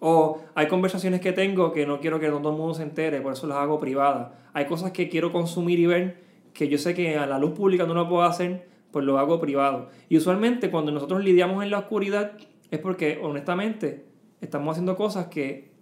O 0.00 0.40
hay 0.54 0.66
conversaciones 0.66 1.20
que 1.20 1.32
tengo 1.32 1.72
que 1.72 1.86
no 1.86 2.00
quiero 2.00 2.18
que 2.18 2.28
todo 2.28 2.50
el 2.50 2.56
mundo 2.56 2.74
se 2.74 2.82
entere, 2.82 3.20
por 3.20 3.34
eso 3.34 3.46
las 3.46 3.58
hago 3.58 3.78
privadas. 3.78 4.32
Hay 4.52 4.66
cosas 4.66 4.92
que 4.92 5.08
quiero 5.08 5.30
consumir 5.30 5.78
y 5.78 5.86
ver 5.86 6.22
que 6.52 6.68
yo 6.68 6.78
sé 6.78 6.94
que 6.94 7.16
a 7.16 7.26
la 7.26 7.38
luz 7.38 7.52
pública 7.52 7.86
no 7.86 7.94
lo 7.94 8.08
puedo 8.08 8.22
hacer, 8.22 8.68
pues 8.90 9.04
lo 9.04 9.18
hago 9.18 9.40
privado. 9.40 9.88
Y 10.08 10.16
usualmente 10.16 10.70
cuando 10.70 10.92
nosotros 10.92 11.24
lidiamos 11.24 11.62
en 11.62 11.70
la 11.70 11.78
oscuridad, 11.78 12.32
es 12.70 12.78
porque 12.78 13.20
honestamente 13.22 14.06
estamos 14.40 14.72
haciendo 14.72 14.96
cosas 14.96 15.28
que 15.28 15.72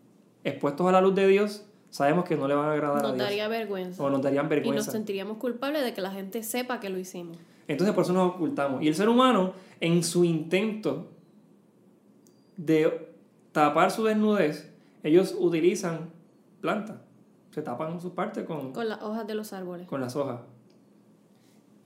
expuestos 0.44 0.86
a 0.86 0.92
la 0.92 1.00
luz 1.00 1.14
de 1.14 1.26
Dios 1.26 1.66
sabemos 1.90 2.24
que 2.24 2.36
no 2.36 2.48
le 2.48 2.54
van 2.54 2.66
a 2.66 2.72
agradar 2.72 3.02
nos 3.02 3.12
a 3.12 3.14
Dios. 3.14 3.26
daría 3.26 3.48
vergüenza. 3.48 4.02
O 4.02 4.10
nos 4.10 4.22
darían 4.22 4.48
vergüenza. 4.48 4.82
Y 4.82 4.84
nos 4.84 4.92
sentiríamos 4.92 5.36
culpables 5.36 5.84
de 5.84 5.92
que 5.92 6.00
la 6.00 6.10
gente 6.10 6.42
sepa 6.42 6.80
que 6.80 6.88
lo 6.88 6.98
hicimos. 6.98 7.36
Entonces 7.68 7.94
por 7.94 8.04
eso 8.04 8.12
nos 8.12 8.34
ocultamos. 8.34 8.82
Y 8.82 8.88
el 8.88 8.94
ser 8.94 9.08
humano, 9.08 9.52
en 9.80 10.02
su 10.02 10.24
intento 10.24 11.10
de 12.56 13.12
tapar 13.52 13.90
su 13.90 14.04
desnudez, 14.04 14.72
ellos 15.02 15.34
utilizan 15.38 16.10
plantas. 16.60 16.96
Se 17.50 17.62
tapan 17.62 18.00
sus 18.00 18.12
partes 18.12 18.44
con... 18.44 18.72
Con 18.72 18.88
las 18.88 19.02
hojas 19.02 19.26
de 19.26 19.34
los 19.34 19.52
árboles. 19.52 19.88
Con 19.88 20.00
las 20.00 20.14
hojas. 20.14 20.40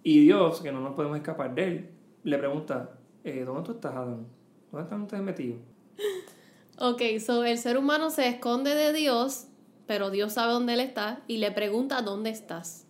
Y 0.05 0.21
Dios, 0.21 0.61
que 0.61 0.71
no 0.71 0.81
nos 0.81 0.95
podemos 0.95 1.17
escapar 1.17 1.55
de 1.55 1.65
él, 1.65 1.91
le 2.25 2.39
pregunta, 2.39 2.91
eh, 3.25 3.43
¿dónde 3.45 3.63
tú 3.63 3.73
estás, 3.73 3.95
Adán? 3.95 4.27
¿Dónde 4.71 4.85
están 4.85 5.03
ustedes 5.03 5.23
metidos? 5.25 5.59
Ok, 6.77 7.03
so 7.25 7.45
el 7.45 7.57
ser 7.59 7.79
humano 7.79 8.11
se 8.11 8.27
esconde 8.27 8.75
de 8.75 8.93
Dios, 8.93 9.47
pero 9.87 10.11
Dios 10.11 10.33
sabe 10.33 10.55
dónde 10.55 10.73
él 10.73 10.81
está 10.81 11.21
y 11.29 11.37
le 11.37 11.53
pregunta 11.53 12.03
dónde 12.03 12.31
estás. 12.31 12.85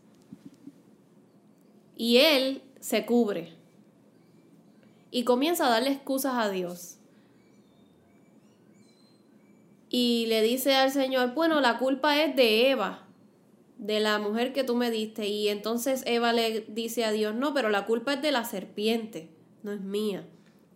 Y 1.95 2.17
él 2.17 2.63
se 2.81 3.05
cubre 3.05 3.53
y 5.11 5.25
comienza 5.25 5.67
a 5.67 5.71
darle 5.71 5.91
excusas 5.91 6.33
a 6.37 6.49
Dios. 6.49 6.97
Y 9.91 10.25
le 10.29 10.41
dice 10.41 10.75
al 10.75 10.91
Señor, 10.91 11.35
bueno, 11.35 11.61
la 11.61 11.77
culpa 11.77 12.23
es 12.23 12.35
de 12.35 12.71
Eva, 12.71 13.04
de 13.85 14.01
la 14.01 14.19
mujer 14.19 14.55
que 14.55 14.65
tú 14.65 14.77
me 14.77 14.91
diste. 14.91 15.29
Y 15.29 15.49
entonces 15.49 16.03
Eva 16.07 16.33
le 16.33 16.65
dice 16.69 17.05
a 17.05 17.13
Dios, 17.13 17.35
no, 17.35 17.53
pero 17.53 17.69
la 17.69 17.85
culpa 17.85 18.15
es 18.15 18.23
de 18.23 18.33
la 18.33 18.45
serpiente, 18.45 19.29
no 19.63 19.73
es 19.73 19.81
mía. 19.83 20.25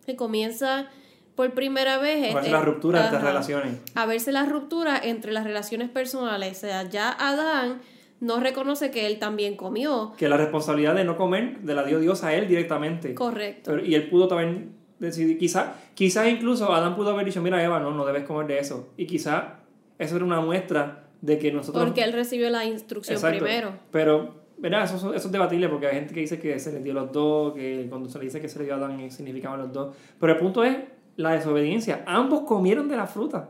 Se 0.05 0.15
comienza 0.15 0.87
por 1.35 1.51
primera 1.55 1.97
vez. 1.97 2.31
A 2.31 2.35
verse 2.35 2.51
la 2.51 2.61
ruptura 2.61 3.05
entre 3.05 3.19
relaciones. 3.19 3.81
A 3.95 4.05
verse 4.05 4.31
la 4.31 4.45
ruptura 4.45 4.99
entre 5.01 5.31
las 5.31 5.43
relaciones 5.43 5.89
personales. 5.89 6.57
O 6.57 6.59
sea, 6.61 6.87
ya 6.87 7.11
Adán 7.11 7.81
no 8.19 8.39
reconoce 8.39 8.91
que 8.91 9.07
él 9.07 9.17
también 9.17 9.55
comió. 9.55 10.13
Que 10.15 10.29
la 10.29 10.37
responsabilidad 10.37 10.93
de 10.93 11.03
no 11.03 11.17
comer 11.17 11.61
de 11.61 11.73
la 11.73 11.83
dio 11.85 11.99
Dios 11.99 12.23
a 12.23 12.35
él 12.35 12.47
directamente. 12.47 13.15
Correcto. 13.15 13.79
y 13.79 13.95
él 13.95 14.07
pudo 14.07 14.27
también 14.27 14.75
decidir, 14.99 15.39
quizás 15.39 15.69
quizá 15.95 16.29
incluso 16.29 16.71
Adán 16.71 16.95
pudo 16.95 17.11
haber 17.11 17.25
dicho, 17.25 17.41
mira 17.41 17.63
Eva, 17.63 17.79
no, 17.79 17.91
no 17.91 18.05
debes 18.05 18.23
comer 18.25 18.45
de 18.45 18.59
eso. 18.59 18.89
Y 18.97 19.07
quizá 19.07 19.61
eso 19.97 20.15
era 20.15 20.25
una 20.25 20.41
muestra 20.41 21.08
de 21.21 21.37
que 21.39 21.51
nosotros... 21.51 21.83
Porque 21.83 22.03
él 22.03 22.13
recibió 22.13 22.49
la 22.49 22.65
instrucción 22.65 23.19
primero. 23.21 23.73
Pero, 23.91 24.35
¿verdad? 24.57 24.83
Eso, 24.83 25.13
eso, 25.13 25.27
es 25.27 25.31
debatible 25.31 25.69
porque 25.69 25.87
hay 25.87 25.95
gente 25.95 26.13
que 26.13 26.21
dice 26.21 26.39
que 26.39 26.57
se 26.59 26.71
le 26.71 26.81
dio 26.81 26.93
los 26.93 27.11
dos, 27.11 27.53
que 27.53 27.87
cuando 27.89 28.09
se 28.09 28.17
le 28.19 28.25
dice 28.25 28.39
que 28.41 28.49
se 28.49 28.59
le 28.59 28.65
dio 28.65 28.75
a 28.75 28.77
Adán 28.77 29.11
significaban 29.11 29.59
los 29.59 29.73
dos. 29.73 29.95
Pero 30.19 30.33
el 30.33 30.39
punto 30.39 30.63
es 30.63 30.77
la 31.15 31.31
desobediencia. 31.31 32.03
Ambos 32.05 32.41
comieron 32.41 32.87
de 32.87 32.95
la 32.95 33.07
fruta. 33.07 33.49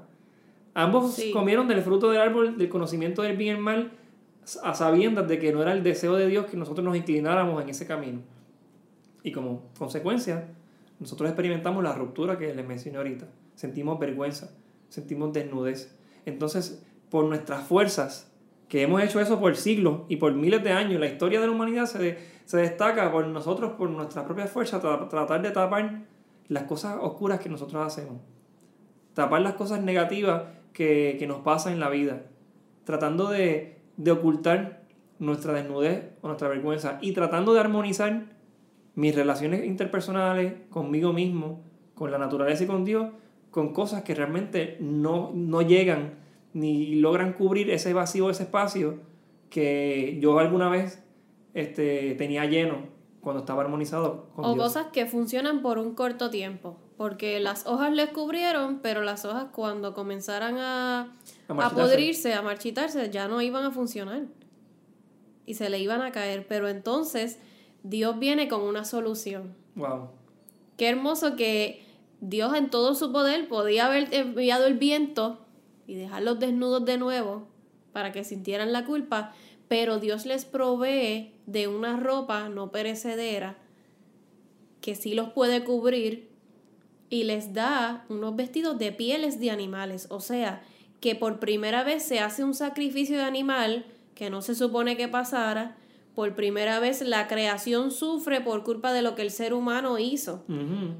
Ambos 0.73 1.19
comieron 1.33 1.67
del 1.67 1.81
fruto 1.81 2.09
del 2.09 2.21
árbol 2.21 2.57
del 2.57 2.69
conocimiento 2.69 3.21
del 3.21 3.35
bien 3.35 3.55
y 3.55 3.57
el 3.57 3.63
mal 3.63 3.91
a 4.63 4.73
sabiendas 4.73 5.27
de 5.27 5.37
que 5.39 5.51
no 5.51 5.61
era 5.61 5.73
el 5.73 5.83
deseo 5.83 6.15
de 6.15 6.27
Dios 6.27 6.45
que 6.47 6.57
nosotros 6.57 6.83
nos 6.83 6.95
inclináramos 6.95 7.61
en 7.61 7.69
ese 7.69 7.85
camino. 7.85 8.21
Y 9.23 9.31
como 9.31 9.63
consecuencia, 9.77 10.47
nosotros 10.99 11.29
experimentamos 11.29 11.83
la 11.83 11.93
ruptura 11.93 12.37
que 12.37 12.53
les 12.53 12.65
mencioné 12.65 12.97
ahorita. 12.97 13.27
Sentimos 13.55 13.99
vergüenza, 13.99 14.51
sentimos 14.89 15.33
desnudez. 15.33 15.95
Entonces, 16.25 16.83
por 17.09 17.25
nuestras 17.25 17.63
fuerzas, 17.63 18.31
que 18.67 18.83
hemos 18.83 19.01
hecho 19.01 19.19
eso 19.19 19.39
por 19.39 19.55
siglos 19.55 20.01
y 20.09 20.17
por 20.17 20.33
miles 20.33 20.63
de 20.63 20.71
años, 20.71 20.99
la 20.99 21.07
historia 21.07 21.39
de 21.39 21.47
la 21.47 21.51
humanidad 21.51 21.85
se, 21.85 22.17
se 22.45 22.57
destaca 22.57 23.11
por 23.11 23.25
nosotros, 23.27 23.73
por 23.73 23.89
nuestra 23.89 24.25
propia 24.25 24.47
fuerza, 24.47 24.79
tratar 24.79 25.41
de 25.41 25.51
tapar 25.51 26.03
las 26.47 26.63
cosas 26.63 26.97
oscuras 27.01 27.39
que 27.39 27.49
nosotros 27.49 27.85
hacemos, 27.85 28.17
tapar 29.13 29.41
las 29.41 29.53
cosas 29.53 29.81
negativas 29.81 30.43
que, 30.73 31.15
que 31.17 31.27
nos 31.27 31.41
pasan 31.41 31.73
en 31.73 31.79
la 31.79 31.89
vida, 31.89 32.23
tratando 32.83 33.29
de, 33.29 33.79
de 33.97 34.11
ocultar 34.11 34.83
nuestra 35.19 35.53
desnudez 35.53 36.11
o 36.21 36.27
nuestra 36.27 36.47
vergüenza. 36.47 36.97
Y 37.01 37.11
tratando 37.11 37.53
de 37.53 37.59
armonizar 37.59 38.25
mis 38.95 39.15
relaciones 39.15 39.65
interpersonales 39.65 40.53
conmigo 40.69 41.13
mismo, 41.13 41.61
con 41.93 42.11
la 42.11 42.17
naturaleza 42.17 42.63
y 42.63 42.67
con 42.67 42.85
Dios, 42.85 43.11
con 43.51 43.73
cosas 43.73 44.03
que 44.03 44.15
realmente 44.15 44.77
no, 44.79 45.31
no 45.33 45.61
llegan 45.61 46.13
ni 46.53 46.95
logran 46.95 47.33
cubrir 47.33 47.69
ese 47.69 47.93
vacío, 47.93 48.29
ese 48.29 48.43
espacio 48.43 48.99
que 49.49 50.17
yo 50.21 50.37
alguna 50.39 50.69
vez 50.69 51.03
este, 51.53 52.15
tenía 52.15 52.45
lleno 52.45 52.87
cuando 53.21 53.41
estaba 53.41 53.63
armonizado 53.63 54.29
con 54.35 54.45
o 54.45 54.55
cosas 54.55 54.87
que 54.93 55.05
funcionan 55.05 55.61
por 55.61 55.77
un 55.77 55.93
corto 55.93 56.29
tiempo 56.29 56.77
porque 56.99 57.39
las 57.39 57.65
hojas 57.65 57.93
les 57.93 58.09
cubrieron 58.09 58.79
pero 58.79 59.03
las 59.03 59.23
hojas 59.23 59.45
cuando 59.53 59.93
comenzaran 59.93 60.57
a, 60.57 61.15
a, 61.47 61.69
podrirse 61.69 62.33
a 62.33 62.41
marchitarse 62.41 63.09
ya 63.09 63.29
no 63.29 63.41
iban 63.41 63.63
a 63.63 63.71
funcionar. 63.71 64.23
Y 65.45 65.53
se 65.53 65.69
le 65.69 65.79
iban 65.79 66.01
a 66.01 66.11
caer. 66.11 66.45
Pero 66.45 66.67
entonces 66.67 67.39
Dios 67.83 68.19
viene 68.19 68.49
con 68.49 68.63
una 68.63 68.83
solución. 68.83 69.55
Wow. 69.75 70.09
Qué 70.75 70.89
hermoso 70.89 71.37
que 71.37 71.85
Dios 72.19 72.53
en 72.53 72.69
todo 72.69 72.93
su 72.95 73.13
poder 73.13 73.47
podía 73.47 73.85
haber 73.85 74.13
enviado 74.13 74.67
el 74.67 74.77
viento 74.77 75.39
y 75.89 75.95
dejarlos 75.95 76.39
desnudos 76.39 76.85
de 76.85 76.97
nuevo 76.97 77.47
para 77.91 78.11
que 78.11 78.23
sintieran 78.23 78.71
la 78.71 78.85
culpa 78.85 79.33
pero 79.67 79.99
Dios 79.99 80.25
les 80.25 80.45
provee 80.45 81.33
de 81.45 81.67
una 81.67 81.97
ropa 81.97 82.47
no 82.47 82.71
perecedera 82.71 83.57
que 84.81 84.95
sí 84.95 85.13
los 85.13 85.29
puede 85.29 85.63
cubrir 85.63 86.29
y 87.09 87.23
les 87.23 87.53
da 87.53 88.05
unos 88.07 88.35
vestidos 88.35 88.77
de 88.77 88.91
pieles 88.91 89.39
de 89.39 89.49
animales, 89.49 90.07
o 90.11 90.19
sea, 90.19 90.61
que 91.01 91.15
por 91.15 91.39
primera 91.39 91.83
vez 91.83 92.03
se 92.03 92.19
hace 92.19 92.43
un 92.43 92.53
sacrificio 92.53 93.17
de 93.17 93.23
animal 93.23 93.85
que 94.13 94.29
no 94.29 94.41
se 94.41 94.53
supone 94.53 94.95
que 94.95 95.07
pasara, 95.07 95.75
por 96.19 96.35
primera 96.35 96.81
vez 96.81 97.01
la 97.01 97.29
creación 97.29 97.91
sufre 97.91 98.41
por 98.41 98.65
culpa 98.65 98.91
de 98.91 99.01
lo 99.01 99.15
que 99.15 99.21
el 99.21 99.31
ser 99.31 99.53
humano 99.53 99.99
hizo. 99.99 100.43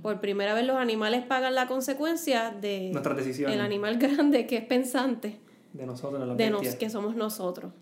Por 0.01 0.21
primera 0.21 0.53
vez 0.53 0.65
los 0.65 0.77
animales 0.77 1.25
pagan 1.25 1.55
la 1.55 1.67
consecuencia 1.67 2.51
de 2.51 2.91
nuestras 2.93 3.17
decisiones. 3.17 3.53
El 3.53 3.61
animal 3.61 3.97
grande 3.99 4.47
que 4.47 4.55
es 4.55 4.63
pensante. 4.63 5.41
De 5.73 5.85
nosotros, 5.85 6.37
de 6.37 6.49
nos, 6.49 6.75
que 6.75 6.89
somos 6.89 7.17
nosotros. 7.17 7.73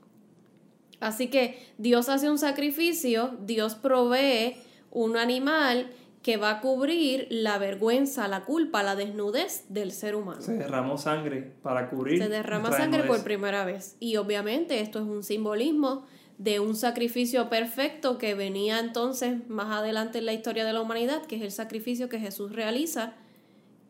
Así 1.00 1.28
que 1.28 1.60
Dios 1.78 2.10
hace 2.10 2.28
un 2.28 2.39
sacrificio, 2.39 3.38
Dios 3.45 3.76
provee 3.76 4.56
un 4.89 5.15
animal 5.15 5.91
que 6.23 6.38
va 6.38 6.50
a 6.50 6.60
cubrir 6.60 7.28
la 7.30 7.60
vergüenza, 7.60 8.28
la 8.28 8.45
culpa, 8.45 8.82
la 8.82 8.95
desnudez 8.95 9.65
del 9.69 9.91
ser 9.91 10.15
humano. 10.15 10.41
Se 10.41 10.54
derramó 10.54 10.97
sangre 10.97 11.54
para 11.62 11.91
cubrir. 11.91 12.17
Se 12.17 12.30
derrama 12.30 12.71
sangre 12.71 13.04
por 13.04 13.23
primera 13.23 13.63
vez. 13.63 13.95
Y 14.00 14.15
obviamente 14.15 14.82
esto 14.82 14.97
es 14.97 15.06
un 15.06 15.21
simbolismo 15.21 16.08
de 16.38 16.60
un 16.60 16.76
sacrificio 16.76 17.50
perfecto 17.50 18.17
que 18.17 18.36
venía 18.36 18.80
entonces 18.80 19.47
más 19.50 19.76
adelante 19.76 20.19
en 20.19 20.26
la 20.26 20.34
historia 20.34 20.65
de 20.65 20.73
la 20.73 20.82
humanidad, 20.82 21.26
que 21.26 21.38
es 21.38 21.41
el 21.41 21.52
sacrificio 21.52 22.10
que 22.10 22.19
Jesús 22.19 22.52
realiza, 22.52 23.13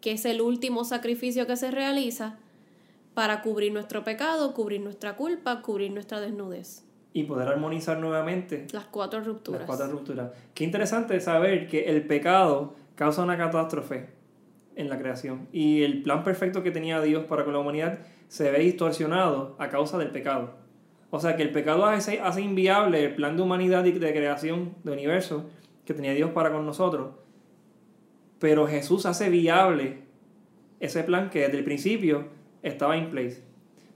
que 0.02 0.12
es 0.12 0.26
el 0.26 0.42
último 0.42 0.86
sacrificio 0.86 1.46
que 1.46 1.58
se 1.58 1.72
realiza 1.72 2.38
para 3.14 3.42
cubrir 3.42 3.74
nuestro 3.74 4.04
pecado, 4.04 4.54
cubrir 4.54 4.80
nuestra 4.82 5.16
culpa, 5.16 5.62
cubrir 5.62 5.92
nuestra 5.92 6.22
desnudez. 6.22 6.86
Y 7.14 7.24
poder 7.24 7.48
armonizar 7.48 7.98
nuevamente 7.98 8.68
las 8.72 8.86
cuatro 8.86 9.22
rupturas. 9.22 9.62
Las 9.62 9.68
cuatro 9.68 9.88
rupturas. 9.88 10.32
Qué 10.54 10.64
interesante 10.64 11.20
saber 11.20 11.68
que 11.68 11.86
el 11.86 12.06
pecado 12.06 12.76
causa 12.96 13.24
una 13.24 13.38
catástrofe 13.38 14.10
en 14.76 14.88
la 14.88 15.00
creación. 15.00 15.48
Y 15.52 15.82
el 15.82 16.04
plan 16.04 16.24
perfecto 16.24 16.64
que 16.64 16.72
tenía 16.72 17.02
Dios 17.02 17.26
para 17.26 17.44
con 17.44 17.54
la 17.54 17.60
humanidad 17.60 18.00
se 18.28 18.52
ve 18.52 18.60
distorsionado 18.60 19.56
a 19.58 19.70
causa 19.70 19.98
del 19.98 20.12
pecado. 20.12 20.67
O 21.10 21.20
sea 21.20 21.36
que 21.36 21.44
el 21.44 21.52
pecado 21.52 21.86
hace, 21.86 22.20
hace 22.20 22.42
inviable 22.42 23.06
el 23.06 23.16
plan 23.16 23.38
de 23.38 23.44
humanidad 23.44 23.86
y 23.86 23.92
de 23.92 24.12
creación 24.12 24.76
de 24.84 24.92
universo 24.92 25.46
que 25.86 25.94
tenía 25.94 26.14
Dios 26.14 26.32
para 26.32 26.52
con 26.52 26.66
nosotros. 26.66 27.12
Pero 28.40 28.68
Jesús 28.68 29.06
hace 29.06 29.30
viable 29.30 30.00
ese 30.80 31.04
plan 31.04 31.30
que 31.30 31.40
desde 31.40 31.58
el 31.58 31.64
principio 31.64 32.26
estaba 32.62 32.98
en 32.98 33.10
place. 33.10 33.42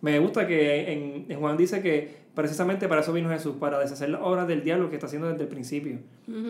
Me 0.01 0.17
gusta 0.19 0.47
que 0.47 1.27
en, 1.27 1.39
Juan 1.39 1.57
dice 1.57 1.81
que 1.81 2.21
precisamente 2.33 2.87
para 2.87 3.01
eso 3.01 3.13
vino 3.13 3.29
Jesús, 3.29 3.55
para 3.59 3.77
deshacer 3.79 4.09
las 4.09 4.21
obras 4.21 4.47
del 4.47 4.63
diablo 4.63 4.89
que 4.89 4.95
está 4.95 5.05
haciendo 5.05 5.27
desde 5.27 5.43
el 5.43 5.49
principio. 5.49 5.99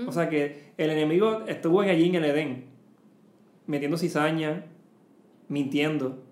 O 0.08 0.12
sea 0.12 0.30
que 0.30 0.72
el 0.78 0.90
enemigo 0.90 1.44
estuvo 1.48 1.82
allí 1.82 2.08
en 2.08 2.16
el 2.16 2.26
Edén, 2.26 2.66
metiendo 3.66 3.98
cizaña, 3.98 4.66
mintiendo, 5.50 6.24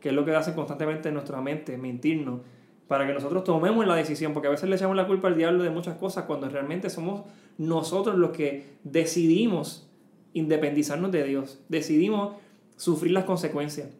que 0.00 0.10
es 0.10 0.14
lo 0.14 0.24
que 0.24 0.34
hace 0.34 0.54
constantemente 0.54 1.08
en 1.08 1.14
nuestra 1.14 1.40
mente, 1.40 1.76
mentirnos, 1.76 2.42
para 2.90 3.06
que 3.06 3.14
nosotros 3.14 3.44
tomemos 3.44 3.86
la 3.86 3.94
decisión, 3.94 4.32
porque 4.32 4.48
a 4.48 4.50
veces 4.50 4.68
le 4.68 4.74
echamos 4.74 4.96
la 4.96 5.06
culpa 5.06 5.28
al 5.28 5.36
diablo 5.36 5.62
de 5.62 5.70
muchas 5.70 5.96
cosas 5.96 6.24
cuando 6.24 6.48
realmente 6.48 6.90
somos 6.90 7.22
nosotros 7.56 8.16
los 8.16 8.30
que 8.30 8.66
decidimos 8.82 9.88
independizarnos 10.32 11.12
de 11.12 11.22
Dios, 11.22 11.60
decidimos 11.68 12.34
sufrir 12.76 13.12
las 13.12 13.26
consecuencias, 13.26 13.90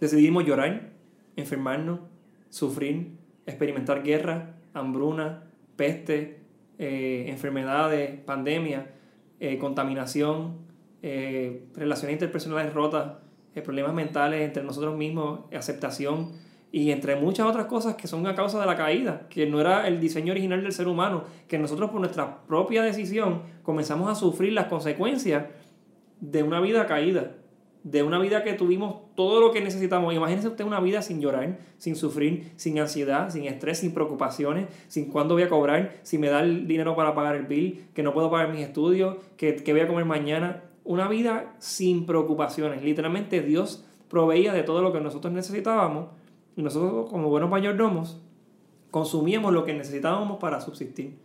decidimos 0.00 0.46
llorar, 0.46 0.92
enfermarnos, 1.36 2.00
sufrir, 2.48 3.10
experimentar 3.44 4.02
guerra, 4.02 4.54
hambruna, 4.72 5.42
peste, 5.76 6.38
eh, 6.78 7.26
enfermedades, 7.28 8.18
pandemia, 8.20 8.92
eh, 9.40 9.58
contaminación, 9.58 10.56
eh, 11.02 11.66
relaciones 11.74 12.14
interpersonales 12.14 12.72
rotas, 12.72 13.12
problemas 13.62 13.92
mentales 13.92 14.40
entre 14.40 14.62
nosotros 14.62 14.96
mismos, 14.96 15.40
aceptación 15.54 16.32
y 16.72 16.90
entre 16.90 17.16
muchas 17.16 17.46
otras 17.46 17.66
cosas 17.66 17.96
que 17.96 18.08
son 18.08 18.26
a 18.26 18.34
causa 18.34 18.58
de 18.58 18.64
la 18.64 18.76
caída, 18.76 19.28
que 19.28 19.46
no 19.46 19.60
era 19.60 19.86
el 19.86 20.00
diseño 20.00 20.32
original 20.32 20.62
del 20.62 20.72
ser 20.72 20.88
humano, 20.88 21.24
que 21.46 21.58
nosotros 21.58 21.90
por 21.90 22.00
nuestra 22.00 22.44
propia 22.46 22.82
decisión 22.82 23.42
comenzamos 23.62 24.10
a 24.10 24.14
sufrir 24.14 24.54
las 24.54 24.66
consecuencias 24.66 25.44
de 26.20 26.42
una 26.42 26.60
vida 26.60 26.86
caída, 26.86 27.32
de 27.84 28.02
una 28.02 28.18
vida 28.18 28.42
que 28.42 28.54
tuvimos 28.54 29.14
todo 29.14 29.40
lo 29.40 29.52
que 29.52 29.60
necesitamos. 29.60 30.14
Imagínese 30.14 30.48
usted 30.48 30.64
una 30.64 30.80
vida 30.80 31.02
sin 31.02 31.20
llorar, 31.20 31.58
sin 31.76 31.94
sufrir, 31.94 32.52
sin 32.56 32.78
ansiedad, 32.78 33.28
sin 33.28 33.44
estrés, 33.44 33.80
sin 33.80 33.92
preocupaciones, 33.92 34.68
sin 34.88 35.10
cuándo 35.10 35.34
voy 35.34 35.42
a 35.42 35.50
cobrar, 35.50 35.98
si 36.04 36.16
me 36.16 36.28
da 36.28 36.40
el 36.40 36.66
dinero 36.66 36.96
para 36.96 37.14
pagar 37.14 37.36
el 37.36 37.44
bill, 37.44 37.84
que 37.92 38.02
no 38.02 38.14
puedo 38.14 38.30
pagar 38.30 38.50
mis 38.50 38.62
estudios, 38.62 39.16
que, 39.36 39.56
que 39.56 39.72
voy 39.72 39.82
a 39.82 39.88
comer 39.88 40.06
mañana. 40.06 40.62
Una 40.84 41.06
vida 41.06 41.54
sin 41.58 42.06
preocupaciones. 42.06 42.82
Literalmente 42.82 43.42
Dios 43.42 43.84
proveía 44.08 44.54
de 44.54 44.62
todo 44.62 44.80
lo 44.80 44.92
que 44.92 45.00
nosotros 45.00 45.34
necesitábamos 45.34 46.06
y 46.56 46.62
nosotros 46.62 47.08
como 47.10 47.28
buenos 47.28 47.50
mayordomos 47.50 48.20
consumíamos 48.90 49.52
lo 49.52 49.64
que 49.64 49.72
necesitábamos 49.72 50.38
para 50.38 50.60
subsistir. 50.60 51.16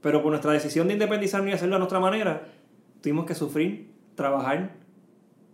Pero 0.00 0.22
por 0.22 0.30
nuestra 0.30 0.52
decisión 0.52 0.88
de 0.88 0.94
independizarnos 0.94 1.50
y 1.50 1.52
hacerlo 1.52 1.76
a 1.76 1.78
nuestra 1.78 2.00
manera, 2.00 2.48
tuvimos 3.00 3.26
que 3.26 3.34
sufrir, 3.34 3.90
trabajar, 4.14 4.74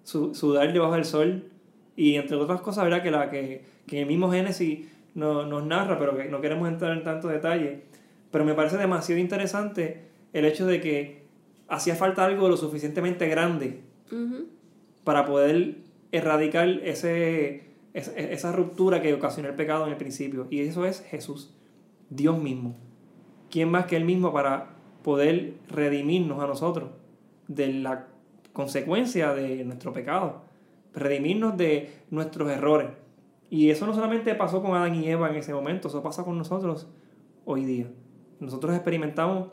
sudar 0.03 0.73
debajo 0.73 0.95
del 0.95 1.05
sol 1.05 1.45
y 1.97 2.15
entre 2.15 2.37
otras 2.37 2.61
cosas, 2.61 2.85
¿verdad? 2.85 3.03
Que, 3.03 3.11
la, 3.11 3.31
que, 3.31 3.65
que 3.87 4.01
el 4.01 4.07
mismo 4.07 4.31
Génesis 4.31 4.87
nos 5.15 5.65
narra, 5.65 5.99
pero 5.99 6.17
que 6.17 6.29
no 6.29 6.41
queremos 6.41 6.69
entrar 6.69 6.97
en 6.97 7.03
tanto 7.03 7.29
detalle. 7.29 7.83
Pero 8.31 8.45
me 8.45 8.55
parece 8.55 8.77
demasiado 8.77 9.21
interesante 9.21 10.03
el 10.33 10.45
hecho 10.45 10.67
de 10.67 10.81
que 10.81 11.23
hacía 11.69 11.97
falta 11.97 12.25
algo 12.25 12.49
lo 12.49 12.57
suficientemente 12.57 13.29
grande 13.29 13.81
para 15.05 15.25
poder 15.25 15.77
erradicar 16.13 16.69
ese, 16.69 17.65
esa 17.97 18.53
ruptura 18.53 19.01
que 19.01 19.15
ocasionó 19.15 19.49
el 19.49 19.55
pecado 19.55 19.87
en 19.87 19.93
el 19.93 19.97
principio. 19.97 20.47
Y 20.51 20.61
eso 20.61 20.85
es 20.85 21.01
Jesús, 21.01 21.55
Dios 22.11 22.39
mismo. 22.39 22.77
¿Quién 23.51 23.71
más 23.71 23.87
que 23.87 23.97
Él 23.97 24.05
mismo 24.05 24.33
para 24.33 24.77
poder 25.03 25.55
redimirnos 25.69 26.43
a 26.43 26.47
nosotros 26.47 26.91
de 27.49 27.73
la 27.73 28.09
consecuencia 28.53 29.33
de 29.33 29.65
nuestro 29.65 29.95
pecado? 29.95 30.43
Redimirnos 30.93 31.57
de 31.57 31.91
nuestros 32.11 32.51
errores. 32.51 32.91
Y 33.49 33.71
eso 33.71 33.87
no 33.87 33.95
solamente 33.95 34.35
pasó 34.35 34.63
con 34.63 34.77
Adán 34.77 34.95
y 34.97 35.09
Eva 35.09 35.31
en 35.31 35.37
ese 35.37 35.55
momento, 35.55 35.89
eso 35.89 36.03
pasa 36.03 36.25
con 36.25 36.37
nosotros 36.37 36.89
hoy 37.45 37.65
día. 37.65 37.87
Nosotros 38.41 38.75
experimentamos 38.75 39.49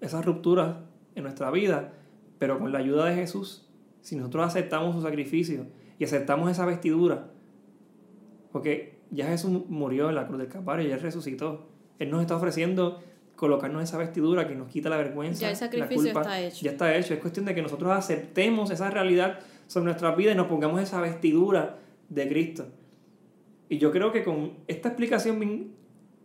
esas 0.00 0.24
rupturas 0.26 0.76
en 1.14 1.22
nuestra 1.22 1.50
vida, 1.50 1.94
pero 2.38 2.58
con 2.58 2.72
la 2.72 2.78
ayuda 2.80 3.06
de 3.06 3.14
Jesús, 3.14 3.66
si 4.02 4.16
nosotros 4.16 4.46
aceptamos 4.46 4.94
su 4.94 5.02
sacrificio 5.02 5.66
y 5.98 6.04
aceptamos 6.04 6.50
esa 6.50 6.66
vestidura, 6.66 7.30
porque 8.56 8.94
ya 9.10 9.26
Jesús 9.26 9.50
murió 9.68 10.08
en 10.08 10.14
la 10.14 10.26
cruz 10.26 10.38
del 10.38 10.48
Calvario 10.48 10.88
y 10.88 10.90
Él 10.90 10.98
resucitó. 10.98 11.66
Él 11.98 12.08
nos 12.10 12.22
está 12.22 12.36
ofreciendo 12.36 13.02
colocarnos 13.34 13.84
esa 13.84 13.98
vestidura 13.98 14.48
que 14.48 14.54
nos 14.54 14.68
quita 14.68 14.88
la 14.88 14.96
vergüenza. 14.96 15.42
Ya 15.42 15.50
el 15.50 15.56
sacrificio 15.56 16.06
está 16.06 16.40
hecho. 16.40 16.64
Ya 16.64 16.70
está 16.70 16.96
hecho. 16.96 17.12
Es 17.12 17.20
cuestión 17.20 17.44
de 17.44 17.54
que 17.54 17.60
nosotros 17.60 17.92
aceptemos 17.92 18.70
esa 18.70 18.88
realidad 18.88 19.40
sobre 19.66 19.84
nuestra 19.84 20.12
vida 20.14 20.32
y 20.32 20.34
nos 20.36 20.46
pongamos 20.46 20.80
esa 20.80 21.02
vestidura 21.02 21.76
de 22.08 22.28
Cristo. 22.30 22.64
Y 23.68 23.76
yo 23.76 23.92
creo 23.92 24.10
que 24.10 24.24
con 24.24 24.54
esta 24.68 24.88
explicación 24.88 25.74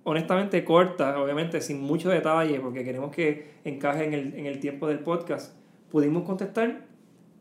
honestamente 0.06 0.64
corta, 0.64 1.22
obviamente 1.22 1.60
sin 1.60 1.82
mucho 1.82 2.10
detalle, 2.12 2.62
porque 2.62 2.86
queremos 2.86 3.12
que 3.12 3.56
encaje 3.66 4.06
en 4.06 4.14
el, 4.14 4.36
en 4.36 4.46
el 4.46 4.62
tiempo 4.62 4.88
del 4.88 5.00
podcast, 5.00 5.54
pudimos 5.90 6.24
contestar 6.24 6.86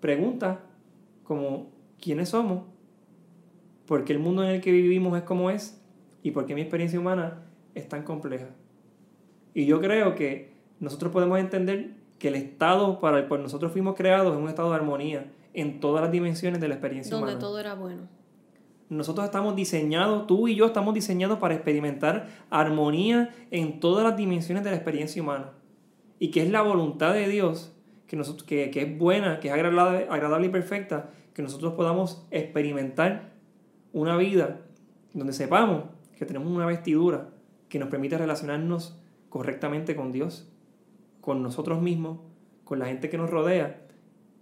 preguntas 0.01 0.59
como 1.23 1.71
¿quiénes 2.01 2.31
somos? 2.31 2.65
Por 3.91 4.05
qué 4.05 4.13
el 4.13 4.21
mundo 4.21 4.45
en 4.45 4.51
el 4.51 4.61
que 4.61 4.71
vivimos 4.71 5.19
es 5.19 5.25
como 5.25 5.51
es 5.51 5.83
y 6.23 6.31
por 6.31 6.47
qué 6.47 6.55
mi 6.55 6.61
experiencia 6.61 7.01
humana 7.01 7.43
es 7.75 7.89
tan 7.89 8.05
compleja. 8.05 8.47
Y 9.53 9.67
yo 9.67 9.81
creo 9.81 10.15
que 10.15 10.53
nosotros 10.79 11.11
podemos 11.11 11.41
entender 11.41 11.97
que 12.21 12.29
el 12.29 12.37
estado 12.37 13.01
para 13.01 13.19
el 13.19 13.27
cual 13.27 13.43
nosotros 13.43 13.73
fuimos 13.73 13.97
creados 13.97 14.33
es 14.33 14.41
un 14.41 14.49
estado 14.49 14.71
de 14.71 14.77
armonía 14.77 15.33
en 15.55 15.81
todas 15.81 16.03
las 16.03 16.13
dimensiones 16.13 16.61
de 16.61 16.69
la 16.69 16.75
experiencia 16.75 17.17
humana. 17.17 17.33
Donde 17.33 17.45
todo 17.45 17.59
era 17.59 17.75
bueno. 17.75 18.03
Nosotros 18.91 19.25
estamos 19.25 19.57
diseñados, 19.57 20.29
tú 20.29 20.47
y 20.47 20.55
yo 20.55 20.67
estamos 20.67 20.95
diseñados 20.95 21.41
para 21.41 21.55
experimentar 21.55 22.29
armonía 22.49 23.35
en 23.51 23.81
todas 23.81 24.05
las 24.05 24.17
dimensiones 24.17 24.63
de 24.63 24.71
la 24.71 24.77
experiencia 24.77 25.21
humana. 25.21 25.51
Y 26.21 26.31
que 26.31 26.45
es 26.45 26.51
la 26.53 26.63
voluntad 26.63 27.13
de 27.13 27.27
Dios, 27.27 27.75
que, 28.07 28.15
nosotros, 28.15 28.45
que, 28.45 28.71
que 28.71 28.83
es 28.83 28.99
buena, 28.99 29.41
que 29.41 29.49
es 29.49 29.55
agradable, 29.55 30.07
agradable 30.09 30.47
y 30.47 30.51
perfecta, 30.51 31.11
que 31.35 31.43
nosotros 31.43 31.75
podamos 31.75 32.25
experimentar 32.31 33.40
una 33.93 34.17
vida 34.17 34.61
donde 35.13 35.33
sepamos 35.33 35.85
que 36.17 36.27
tenemos 36.27 36.51
una 36.51 36.67
vestidura 36.67 37.29
que 37.69 37.79
nos 37.79 37.89
permite 37.89 38.19
relacionarnos 38.19 38.99
correctamente 39.29 39.97
con 39.97 40.13
Dios, 40.13 40.49
con 41.21 41.43
nosotros 41.43 41.81
mismos, 41.81 42.19
con 42.65 42.79
la 42.79 42.87
gente 42.87 43.09
que 43.09 43.19
nos 43.19 43.31
rodea 43.31 43.87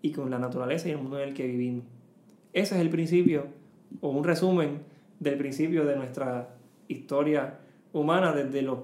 y 0.02 0.12
con 0.12 0.30
la 0.30 0.38
naturaleza 0.38 0.88
y 0.88 0.92
el 0.92 0.98
mundo 0.98 1.20
en 1.20 1.28
el 1.28 1.34
que 1.34 1.46
vivimos. 1.46 1.84
Ese 2.52 2.74
es 2.74 2.80
el 2.80 2.90
principio 2.90 3.46
o 4.00 4.10
un 4.10 4.24
resumen 4.24 4.82
del 5.20 5.36
principio 5.36 5.84
de 5.84 5.96
nuestra 5.96 6.54
historia 6.88 7.58
humana 7.92 8.32
desde 8.32 8.62
los, 8.62 8.80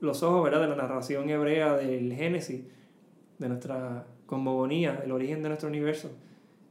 los 0.00 0.22
ojos 0.22 0.44
¿verdad? 0.44 0.60
de 0.60 0.68
la 0.68 0.76
narración 0.76 1.28
hebrea 1.30 1.76
del 1.76 2.12
Génesis, 2.14 2.62
de 3.38 3.48
nuestra 3.48 4.06
cosmogonía, 4.26 4.92
del 4.92 5.12
origen 5.12 5.42
de 5.42 5.48
nuestro 5.48 5.68
universo. 5.68 6.10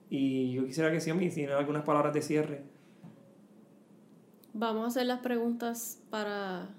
Y 0.10 0.54
yo 0.54 0.66
quisiera 0.66 0.92
que 0.92 1.00
si 1.00 1.12
me 1.14 1.26
hicieran 1.26 1.58
algunas 1.58 1.84
palabras 1.84 2.14
de 2.14 2.22
cierre 2.22 2.75
Vamos 4.58 4.86
a 4.86 4.88
hacer 4.88 5.06
las 5.06 5.20
preguntas 5.20 6.00
para 6.10 6.70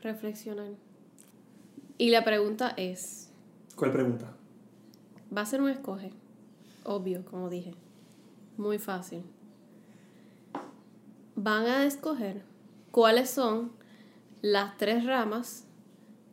reflexionar. 0.00 0.68
Y 1.98 2.10
la 2.10 2.22
pregunta 2.22 2.72
es... 2.76 3.32
¿Cuál 3.74 3.90
pregunta? 3.90 4.32
Va 5.36 5.40
a 5.40 5.46
ser 5.46 5.60
un 5.60 5.70
escoge. 5.70 6.12
Obvio, 6.84 7.24
como 7.24 7.50
dije. 7.50 7.74
Muy 8.56 8.78
fácil. 8.78 9.24
Van 11.34 11.66
a 11.66 11.84
escoger 11.84 12.44
cuáles 12.92 13.28
son 13.28 13.72
las 14.40 14.76
tres 14.76 15.04
ramas 15.04 15.66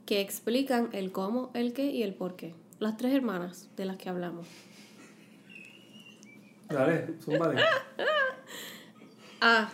que 0.06 0.22
explican 0.22 0.90
el 0.94 1.12
cómo, 1.12 1.50
el 1.56 1.74
qué 1.74 1.88
y 1.88 2.04
el 2.04 2.14
por 2.14 2.36
qué. 2.36 2.54
Las 2.78 2.98
tres 2.98 3.16
hermanas 3.16 3.68
de 3.78 3.86
las 3.86 3.98
que 3.98 4.10
hablamos. 4.10 4.46
Dale, 6.70 7.16
zúmbale. 7.20 7.64
A 9.42 9.70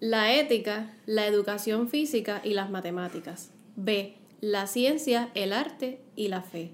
la 0.00 0.34
ética, 0.34 0.92
la 1.06 1.26
educación 1.26 1.88
física 1.88 2.40
y 2.44 2.54
las 2.54 2.70
matemáticas. 2.70 3.50
B. 3.76 4.14
La 4.40 4.66
ciencia, 4.66 5.30
el 5.34 5.52
arte 5.52 6.00
y 6.14 6.28
la 6.28 6.42
fe. 6.42 6.70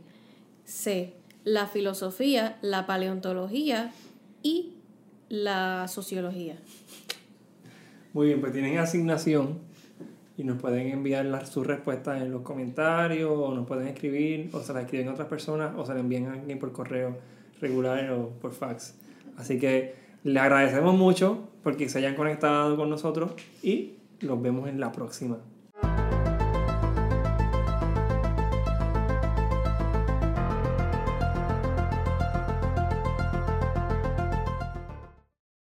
C. 0.64 1.14
La 1.44 1.66
filosofía, 1.66 2.58
la 2.60 2.86
paleontología 2.86 3.92
y 4.42 4.74
la 5.28 5.88
sociología. 5.88 6.56
Muy 8.12 8.28
bien, 8.28 8.40
pues 8.40 8.52
tienen 8.52 8.78
asignación 8.78 9.58
y 10.36 10.44
nos 10.44 10.60
pueden 10.60 10.88
enviar 10.88 11.46
sus 11.46 11.66
respuestas 11.66 12.20
en 12.22 12.30
los 12.30 12.42
comentarios 12.42 13.30
o 13.34 13.54
nos 13.54 13.66
pueden 13.66 13.88
escribir 13.88 14.50
o 14.52 14.60
se 14.60 14.72
las 14.72 14.84
escriben 14.84 15.08
a 15.08 15.12
otras 15.12 15.28
personas 15.28 15.74
o 15.76 15.86
se 15.86 15.92
las 15.92 16.00
envían 16.00 16.26
a 16.26 16.32
alguien 16.34 16.58
por 16.58 16.72
correo 16.72 17.16
regular 17.60 18.10
o 18.10 18.30
por 18.40 18.52
fax. 18.52 18.94
Así 19.36 19.58
que 19.58 19.94
le 20.24 20.40
agradecemos 20.40 20.94
mucho 20.96 21.48
porque 21.64 21.88
se 21.88 21.98
hayan 21.98 22.14
conectado 22.14 22.76
con 22.76 22.88
nosotros 22.88 23.32
y 23.62 23.94
los 24.20 24.40
vemos 24.40 24.68
en 24.68 24.78
la 24.78 24.92
próxima. 24.92 25.38